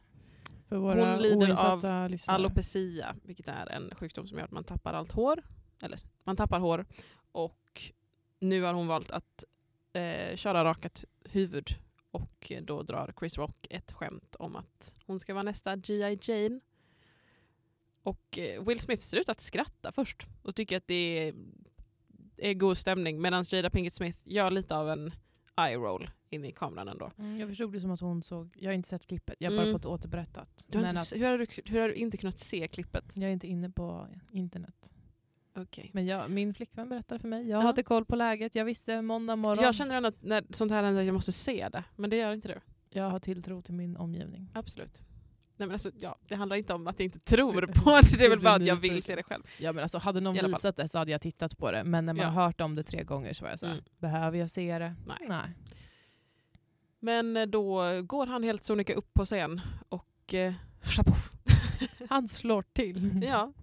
[0.69, 2.35] Hon lider oinsatta lyssnare.
[2.35, 5.43] alopecia, vilket är en sjukdom som gör att man tappar allt hår.
[5.81, 6.85] Eller man tappar hår.
[7.31, 7.81] Och
[8.43, 9.43] nu har hon valt att
[9.93, 11.69] eh, köra rakat huvud.
[12.11, 16.17] Och eh, då drar Chris Rock ett skämt om att hon ska vara nästa G.I.
[16.21, 16.59] Jane.
[18.03, 21.35] Och eh, Will Smith ser ut att skratta först och tycker att det är,
[22.37, 23.21] är god stämning.
[23.21, 25.11] Medan Jada Pinkett Smith gör lite av en
[25.57, 27.11] eye roll in i kameran ändå.
[27.17, 29.57] Mm, jag förstod det som att hon såg, jag har inte sett klippet, jag har
[29.57, 29.75] bara Mm.
[29.79, 30.65] fått återberättat.
[30.69, 33.11] Du har inte, att hur, har du, hur har du inte kunnat se klippet?
[33.15, 34.93] jag är inte inne på internet.
[35.55, 35.89] Okej.
[35.93, 37.61] Men jag, min flickvän berättade för mig, jag Ja.
[37.65, 39.63] hade koll på läget, jag visste måndag morgon.
[39.63, 41.83] Jag känner ändå att när sånt här händer att jag måste se det.
[41.95, 42.59] Men det gör inte du.
[42.99, 44.49] jag har tilltro till min omgivning.
[44.53, 45.03] Absolut.
[45.57, 48.17] Nej, men alltså, ja, det handlar inte om att jag inte tror på det.
[48.17, 49.43] Det är väl bara att jag vill se det själv.
[49.59, 51.83] Ja, men alltså, hade någon visat det så hade jag tittat på det.
[51.83, 52.29] Men när man Ja.
[52.29, 53.85] har hört om det tre gånger så var jag såhär, Mm.
[53.97, 54.95] behöver jag se det?
[55.07, 55.17] Nej.
[55.29, 55.49] Nej.
[56.99, 60.53] Men eh, då går han helt sonika upp på scen och eh.
[62.09, 63.21] Han slår till.
[63.27, 63.53] ja.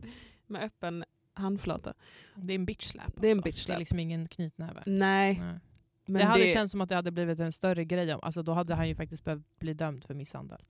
[0.47, 1.05] med öppen
[1.35, 1.95] handflata.
[2.35, 3.13] Det är en bitch slap.
[3.17, 3.45] Det är en alltså.
[3.45, 3.75] bitch Det slap.
[3.75, 4.83] är liksom ingen knytnäve.
[4.87, 5.59] Nej, Nej.
[6.05, 8.15] men det hade det, känts som att det hade blivit en större grej.
[8.15, 10.61] Om, alltså då hade han ju faktiskt behövt bli dömd för misshandel.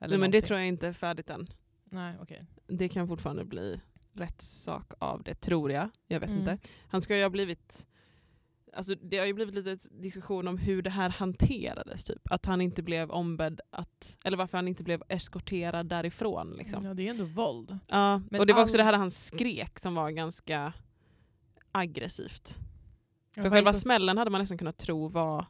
[0.00, 1.48] Eller nej, men det tror jag inte är färdigt än.
[1.84, 2.44] Nej, okej.
[2.66, 3.80] Det kan fortfarande bli
[4.12, 5.90] rättssak av det, tror jag.
[6.06, 6.40] Jag vet Mm.
[6.40, 6.58] inte.
[6.88, 7.86] Han ska ju ha blivit...
[8.76, 12.04] Alltså det har ju blivit lite diskussion om hur det här hanterades.
[12.04, 12.22] Typ.
[12.30, 14.18] Att han inte blev ombedd att...
[14.24, 16.50] Eller varför han inte blev eskorterad därifrån.
[16.56, 16.84] Liksom.
[16.84, 17.78] Ja, det är ändå våld.
[17.86, 20.72] Ja, Men och det var också all- det här han skrek som var ganska
[21.72, 22.58] aggressivt.
[23.34, 25.46] För själva smällen hade man nästan kunnat tro var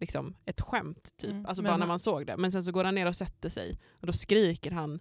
[0.00, 1.30] liksom ett skämt, typ.
[1.30, 2.36] Mm, alltså bara när man såg det.
[2.36, 5.00] Men sen så går han ner och sätter sig och då skriker han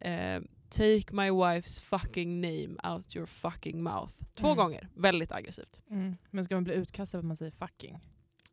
[0.00, 0.40] eh,
[0.70, 4.12] Take my wife's fucking name out your fucking mouth.
[4.36, 4.56] Två Mm.
[4.56, 4.88] gånger.
[4.94, 5.82] Väldigt aggressivt.
[5.90, 6.16] Mm.
[6.30, 7.98] Men ska man bli utkastad för att man säger fucking?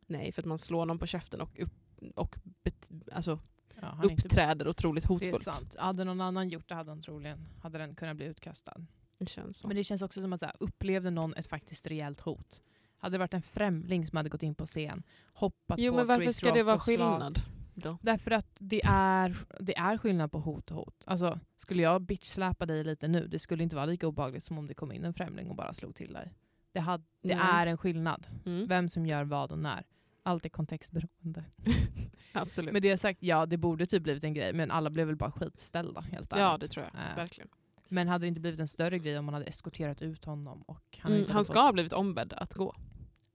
[0.06, 1.72] Nej, för att man slår någon på käften och, upp,
[2.14, 3.38] och bet, alltså,
[3.80, 5.42] Ja, är inte- uppträder otroligt Det är hotfullt.
[5.44, 5.76] sant.
[5.78, 8.86] Hade någon annan gjort det hade han troligen hade den kunnat bli utkastad.
[9.18, 9.66] Det känns så.
[9.68, 12.62] Men det känns också som att så här, upplevde någon ett faktiskt rejält hot?
[12.98, 15.02] Hade det varit en främling som hade gått in på scen,
[15.34, 17.40] hoppat jo på men varför ska det vara skillnad?
[17.74, 17.98] Då?
[18.02, 21.04] Därför att det är, det är skillnad på hot och hot.
[21.06, 24.66] Alltså, skulle jag bitch-släpa dig lite nu, det skulle inte vara lika obehagligt som om
[24.66, 26.32] det kom in en främling och bara slog till dig.
[26.72, 28.26] Det, hade, det är en skillnad.
[28.46, 28.66] Mm.
[28.66, 29.84] Vem som gör vad och när.
[30.22, 31.44] Allt är kontextberoende.
[32.32, 32.72] Absolut.
[32.72, 35.30] Med det sagt, ja det borde typ blivit en grej, men alla blev väl bara
[35.32, 36.42] skitställda helt ärligt.
[36.42, 36.94] ja det tror jag.
[37.10, 37.48] Eh, Verkligen.
[37.88, 40.62] Men hade det inte blivit en större grej om man hade eskorterat ut honom?
[40.62, 42.74] Och han, Mm, han ska ha blivit ombedd att gå.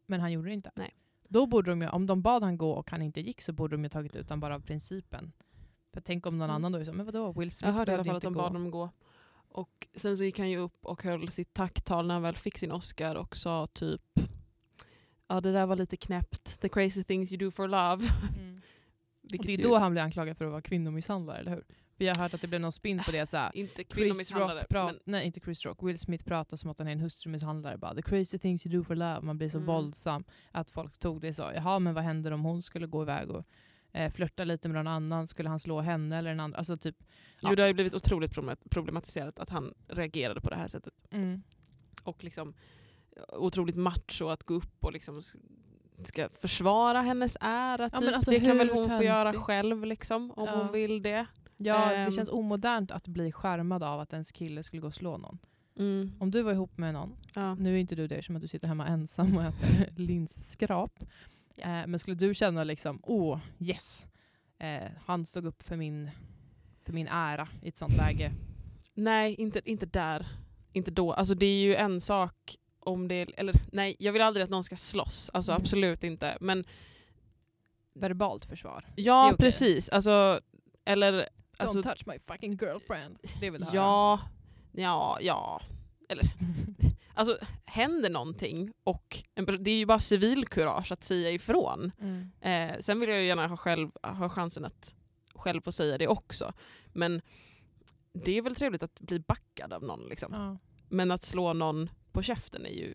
[0.05, 0.71] men han gjorde det inte.
[0.75, 0.95] Nej.
[1.31, 3.75] Då borde de ju, om de bad han gå och han inte gick så borde
[3.75, 5.31] de ju tagit ut honom bara av principen.
[5.93, 6.55] För tänk om någon Mm.
[6.55, 8.33] annan då är så, men vadå, Will Smith Jag hörde i alla fall att de
[8.33, 8.39] gå.
[8.39, 8.89] bad honom gå.
[9.51, 12.57] Och sen så gick han ju upp och höll sitt tacktal när han väl fick
[12.57, 14.01] sin Oscar och sa typ
[15.27, 16.59] Ja det där var lite knäppt.
[16.61, 18.07] The crazy things you do for love.
[18.39, 18.61] Mm.
[19.39, 21.63] Och det är då han blir anklagad för att vara kvinnomisshandlare, eller hur?
[22.05, 23.25] Jag har hört att det blev någon spin på det.
[23.29, 24.65] Så här, inte Chris kvinnomisshandlare.
[24.69, 27.77] Men nej inte Chris Rock, Will Smith pratar som att han är en hustrumisshandlare.
[27.77, 29.21] Bara, The crazy things you do for love.
[29.21, 29.67] Man blir så Mm.
[29.67, 31.51] våldsam att folk tog det så.
[31.55, 33.45] Jaha, men vad händer om hon skulle gå iväg och
[33.93, 35.27] eh, flörta lite med någon annan?
[35.27, 36.55] Skulle han slå henne eller en annan?
[36.55, 36.95] Alltså typ,
[37.41, 37.49] Ja.
[37.49, 40.93] Jo, det har ju blivit otroligt problem- problematiserat att han reagerade på det här sättet.
[41.11, 41.41] mm.
[42.03, 42.53] Och liksom
[43.33, 45.21] otroligt macho att gå upp och liksom
[46.03, 47.83] ska försvara hennes ära.
[47.83, 48.05] Ja, Typ.
[48.05, 50.55] men alltså, det kan väl hon få göra själv liksom, om Ja.
[50.63, 51.25] hon vill det.
[51.61, 52.05] Ja, Ehm.
[52.05, 55.37] det känns omodernt att bli skärmad av att ens kille skulle gå och slå någon.
[55.79, 56.11] Mm.
[56.19, 57.55] Om du var ihop med någon, Ja.
[57.55, 61.03] nu är inte du det som att du sitter hemma ensam och äter linsskrap.
[61.57, 64.05] Eh, men skulle du känna liksom, åh yes,
[64.59, 66.09] eh, han stod upp för min,
[66.85, 68.31] för min ära i ett sånt läge.
[68.93, 70.27] Nej, inte, inte där.
[70.73, 71.13] Inte då.
[71.13, 73.21] Alltså det är ju en sak om det...
[73.37, 75.29] Eller nej, jag vill aldrig att någon ska slåss.
[75.33, 75.61] Alltså Mm.
[75.61, 76.37] absolut inte.
[76.41, 76.63] Men
[77.93, 78.85] Verbalt försvar.
[78.95, 79.37] ja, okej.
[79.37, 79.89] precis.
[79.89, 80.39] Alltså,
[80.85, 81.29] eller...
[81.59, 83.17] Don't Alltså, touch my fucking girlfriend.
[83.41, 84.19] Det vill jag ja,
[84.71, 85.61] ja, ja.
[86.09, 86.25] Eller,
[87.13, 91.91] alltså händer någonting och en, det är ju bara civilkurage att säga ifrån.
[92.01, 92.31] Mm.
[92.41, 94.95] Eh, sen vill jag ju gärna ha, själv, ha chansen att
[95.35, 96.53] själv få säga det också.
[96.93, 97.21] Men
[98.13, 100.07] det är väl trevligt att bli backad av någon.
[100.09, 100.33] Liksom.
[100.33, 100.57] Ja.
[100.89, 102.93] Men att slå någon på käften är ju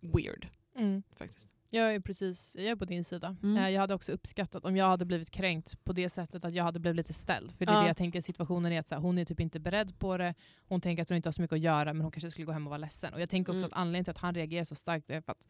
[0.00, 1.02] weird Mm.
[1.16, 1.54] faktiskt.
[1.74, 3.36] Jag är precis jag är på din sida.
[3.42, 3.56] Mm.
[3.56, 6.64] Eh, Jag hade också uppskattat om jag hade blivit kränkt på det sättet att jag
[6.64, 7.52] hade blivit lite ställd.
[7.58, 7.80] För det är Ja.
[7.80, 10.34] det jag tänker situationen är att här, hon är typ inte beredd på det.
[10.68, 12.52] Hon tänker att hon inte har så mycket att göra men hon kanske skulle gå
[12.52, 13.14] hem och vara ledsen.
[13.14, 13.72] Och jag tänker också Mm.
[13.72, 15.46] att anledningen till att han reagerar så starkt är för att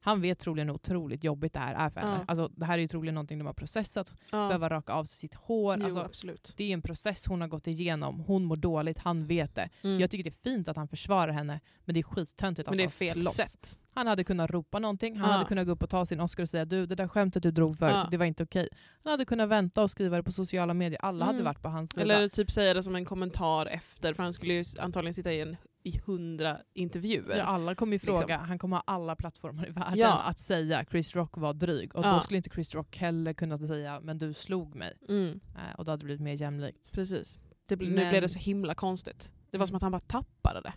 [0.00, 2.16] han vet troligen hur otroligt jobbigt det här är för henne.
[2.18, 2.24] Ja.
[2.28, 4.12] Alltså, det här är ju troligen någonting de har processat.
[4.32, 4.48] Ja.
[4.48, 5.76] Behöva raka av sig sitt hår.
[5.80, 8.20] Jo, Alltså, det är en process hon har gått igenom.
[8.20, 9.68] Hon mår dåligt, han vet det.
[9.82, 10.00] Mm.
[10.00, 12.78] Jag tycker det är fint att han försvarar henne men det är skittöntigt att Men
[12.78, 13.78] det är fel sätt.
[13.94, 15.32] Han hade kunnat ropa någonting, han Ja.
[15.36, 17.50] hade kunnat gå upp och ta sin Oscar och säga du, det där skämtet du
[17.50, 18.08] drog förut, Ja.
[18.10, 18.68] det var inte okej.
[19.04, 21.44] Han hade kunnat vänta och skriva det på sociala medier, alla hade Mm.
[21.44, 22.02] varit på hans sida.
[22.14, 25.40] Eller typ säga det som en kommentar efter, för han skulle ju antagligen sitta i
[25.40, 27.36] en i hundra intervjuer.
[27.36, 28.18] ja, alla kommer ju liksom.
[28.18, 30.20] fråga, han kommer ha alla plattformar i världen Ja.
[30.22, 31.94] att säga Chris Rock var dryg.
[31.96, 32.12] Och Ja.
[32.12, 34.92] då skulle inte Chris Rock heller kunna säga men du slog mig.
[35.08, 36.92] Mm, Eh, och då hade det blivit mer jämlikt.
[36.92, 37.38] precis.
[37.68, 39.32] Det, bl- Nu Men- blev det så himla konstigt.
[39.50, 40.72] Det var som att han bara tappade det.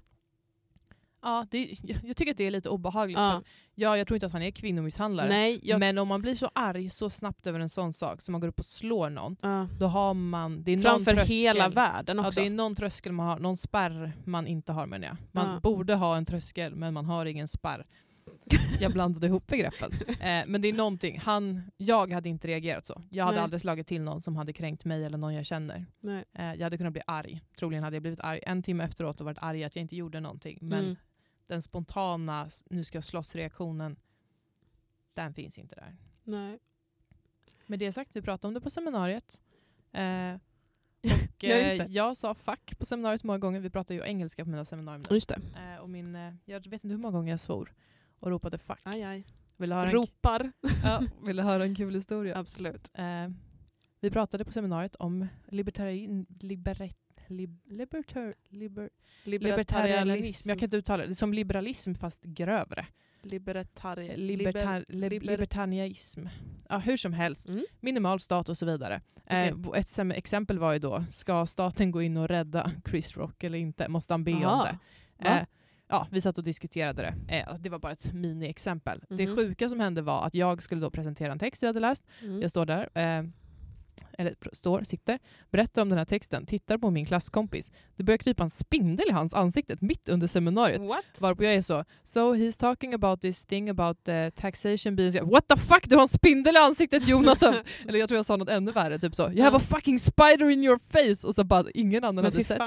[1.22, 3.18] Ja, det, jag, tycker att det är lite obehagligt.
[3.18, 3.34] Ja.
[3.38, 3.44] Att,
[3.76, 5.30] ja, jag tror inte att han är kvinnomisshandlare.
[5.30, 8.32] Nej, jag, Men om man blir så arg så snabbt över en sån sak, som
[8.32, 9.68] man går upp och slår någon, ja.
[9.80, 10.64] då har man...
[10.64, 11.36] Det är någon Framför tröskel.
[11.38, 12.40] hela världen Ja, också.
[12.40, 15.18] det är någon tröskel man har, någon spärr man inte har menar jag.
[15.32, 15.60] Man Ja.
[15.60, 17.86] borde ha en tröskel men man har ingen spärr.
[18.80, 19.92] Jag blandade ihop begreppen.
[20.20, 23.02] Eh, men det är någonting, han, jag hade inte reagerat så.
[23.10, 23.44] Jag hade Nej.
[23.44, 25.86] aldrig slagit till någon som hade kränkt mig eller någon jag känner.
[26.38, 27.42] Eh, jag hade kunnat bli arg.
[27.60, 30.20] Troligen hade jag blivit arg en timme efteråt och varit arg att jag inte gjorde
[30.20, 30.58] någonting.
[30.62, 30.96] Men Mm.
[31.48, 33.96] Den spontana, nu ska jag slåss-reaktionen,
[35.14, 35.98] den finns inte där.
[36.24, 36.60] Nej.
[37.66, 39.42] Med det sagt, vi pratade om det på seminariet.
[39.92, 40.36] Eh,
[41.38, 43.60] Och, Ja, eh, jag sa fuck på seminariet många gånger.
[43.60, 45.14] Vi pratar ju engelska på mina seminarier.
[45.14, 45.32] Just.
[45.32, 47.74] Eh, och min, eh, jag vet inte hur många gånger jag svor
[48.20, 48.80] och ropade fuck.
[48.84, 49.26] Aj, aj.
[49.58, 50.52] Vill höra en, Ropar.
[50.84, 52.38] ja, vill höra en kul historia?
[52.38, 52.92] Absolut.
[52.94, 53.28] Eh,
[54.00, 56.98] vi pratade på seminariet om libertarian, liberet,
[57.30, 58.90] lib, libertar, liber,
[59.24, 60.50] libertarianism.
[60.50, 61.08] Jag kan inte uttala det.
[61.10, 62.86] Det är som liberalism fast grövre.
[63.22, 64.18] Libertari...
[64.18, 66.26] Libertar, lib, liber- libertarianism.
[66.70, 67.48] Ja, hur som helst.
[67.48, 67.66] Mm.
[67.80, 69.02] Minimal stat och så vidare.
[69.26, 69.54] Okej.
[69.74, 73.58] Eh, ett exempel var ju då, ska staten gå in och rädda Chris Rock eller
[73.58, 73.90] inte?
[73.90, 74.64] Måste han be om Aha.
[74.66, 74.78] det?
[75.30, 75.40] Va?
[75.40, 75.46] Eh,
[75.88, 77.36] ja, vi satt och diskuterade det.
[77.38, 79.04] Eh, det var bara ett mini-exempel.
[79.10, 79.36] Det Mhm.
[79.36, 82.06] sjuka som hände var att jag skulle då presentera en text jag hade läst.
[82.22, 82.42] Mm.
[82.42, 83.24] Jag står där, eh,
[84.18, 85.20] eller står, sitter,
[85.52, 87.72] berättar om den här texten, tittar på min klasskompis.
[87.96, 90.82] Det börjar krypa en spindel i hans ansikte mitt under seminariet.
[90.82, 91.06] What?
[91.22, 95.30] Varpå jag är så, so he's talking about this thing about uh, taxation being...
[95.30, 97.56] What the fuck, du har en spindel i ansiktet Jonathan!
[97.88, 100.50] Eller jag tror jag sa något ännu värre, typ så, you have a fucking spider
[100.50, 101.28] in your face!
[101.28, 102.62] Och så bara, ingen annan hade sett.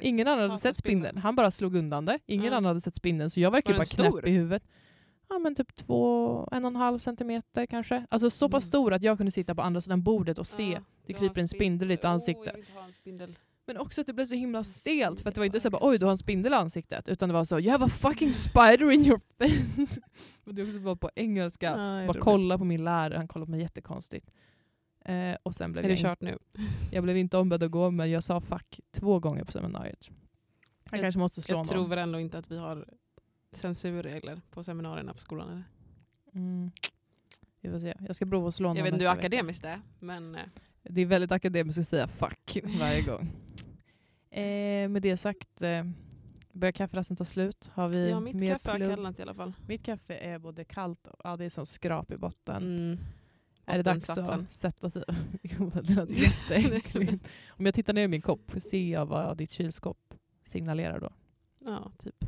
[0.00, 1.18] Ingen annan hade sett spindeln.
[1.18, 2.18] Han bara slog undan det.
[2.26, 2.50] Ingen Ja.
[2.56, 4.62] annan hade sett spindeln, så jag verkar bara knäpp i huvudet.
[5.28, 8.06] Ja men typ två, en och en halv centimeter kanske.
[8.10, 8.68] Alltså så pass Mm.
[8.68, 10.70] stor att jag kunde sitta på andra sidan bordet och se.
[10.72, 12.56] Ja, det kryper en spindel i ditt ansikte.
[12.94, 13.38] spindel.
[13.66, 15.88] Men också att det blev så himla stelt, för att det var inte så bara,
[15.88, 18.32] oj du har en spindel i ansiktet, utan det var så you have a fucking
[18.32, 20.00] spider in your face.
[20.44, 21.70] och det också var på engelska.
[21.70, 24.30] Är bara kolla på min lärare, han kollade på mig jättekonstigt.
[25.04, 26.38] Eh, och sen blev Är det jag, kört nu?
[26.92, 30.10] jag blev inte ombedd att gå, men jag sa fuck två gånger på seminariet.
[30.90, 31.90] Jag, Jag- kanske måste slå Jag tror någon.
[31.90, 32.86] väl ändå inte att vi har
[33.52, 35.48] censurregler på seminarierna på skolan.
[35.48, 35.64] Eller?
[36.34, 36.70] Mm.
[37.60, 37.94] Vi får se.
[38.06, 40.42] Jag ska prova att slå någon Jag vet inte hur akademiskt det är, men eh,
[40.82, 43.32] Det är väldigt akademiskt att säga fuck varje gång.
[44.30, 45.84] Eh, med det sagt, eh,
[46.52, 47.70] börjar kafferasten ta slut?
[47.74, 49.52] Har vi ja, mitt mer kaffe har kallnat i alla fall.
[49.66, 52.56] Mitt kaffe är både kallt och ja, det är som skrap i botten.
[52.56, 52.98] Mm.
[53.64, 55.04] Är det dags att sätta sig?
[55.42, 57.28] Det låter jätteäckligt.
[57.48, 61.12] Om jag tittar ner i min kopp, ser jag vad ditt kylskåp signalerar då?
[61.58, 62.24] Ja, typ.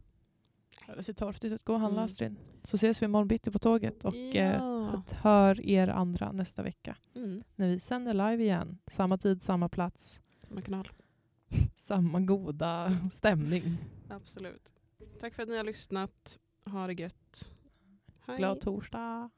[0.97, 1.65] Det ser torftigt ut.
[1.65, 2.05] Gå och handla Mm.
[2.07, 2.37] Astrid.
[2.65, 5.03] Så ses vi imorgon bitti på tåget och eh, ja.
[5.11, 6.97] hör er andra nästa vecka.
[7.15, 7.43] mm.
[7.57, 8.79] När vi sänder live igen.
[8.87, 10.21] Samma tid, samma plats.
[10.49, 10.89] Samma kanal.
[11.75, 13.77] Samma goda stämning.
[14.09, 14.73] Absolut.
[15.21, 16.39] Tack för att ni har lyssnat.
[16.65, 17.51] Ha det gött.
[18.27, 18.39] Hej.
[18.39, 19.31] Glad torsdag.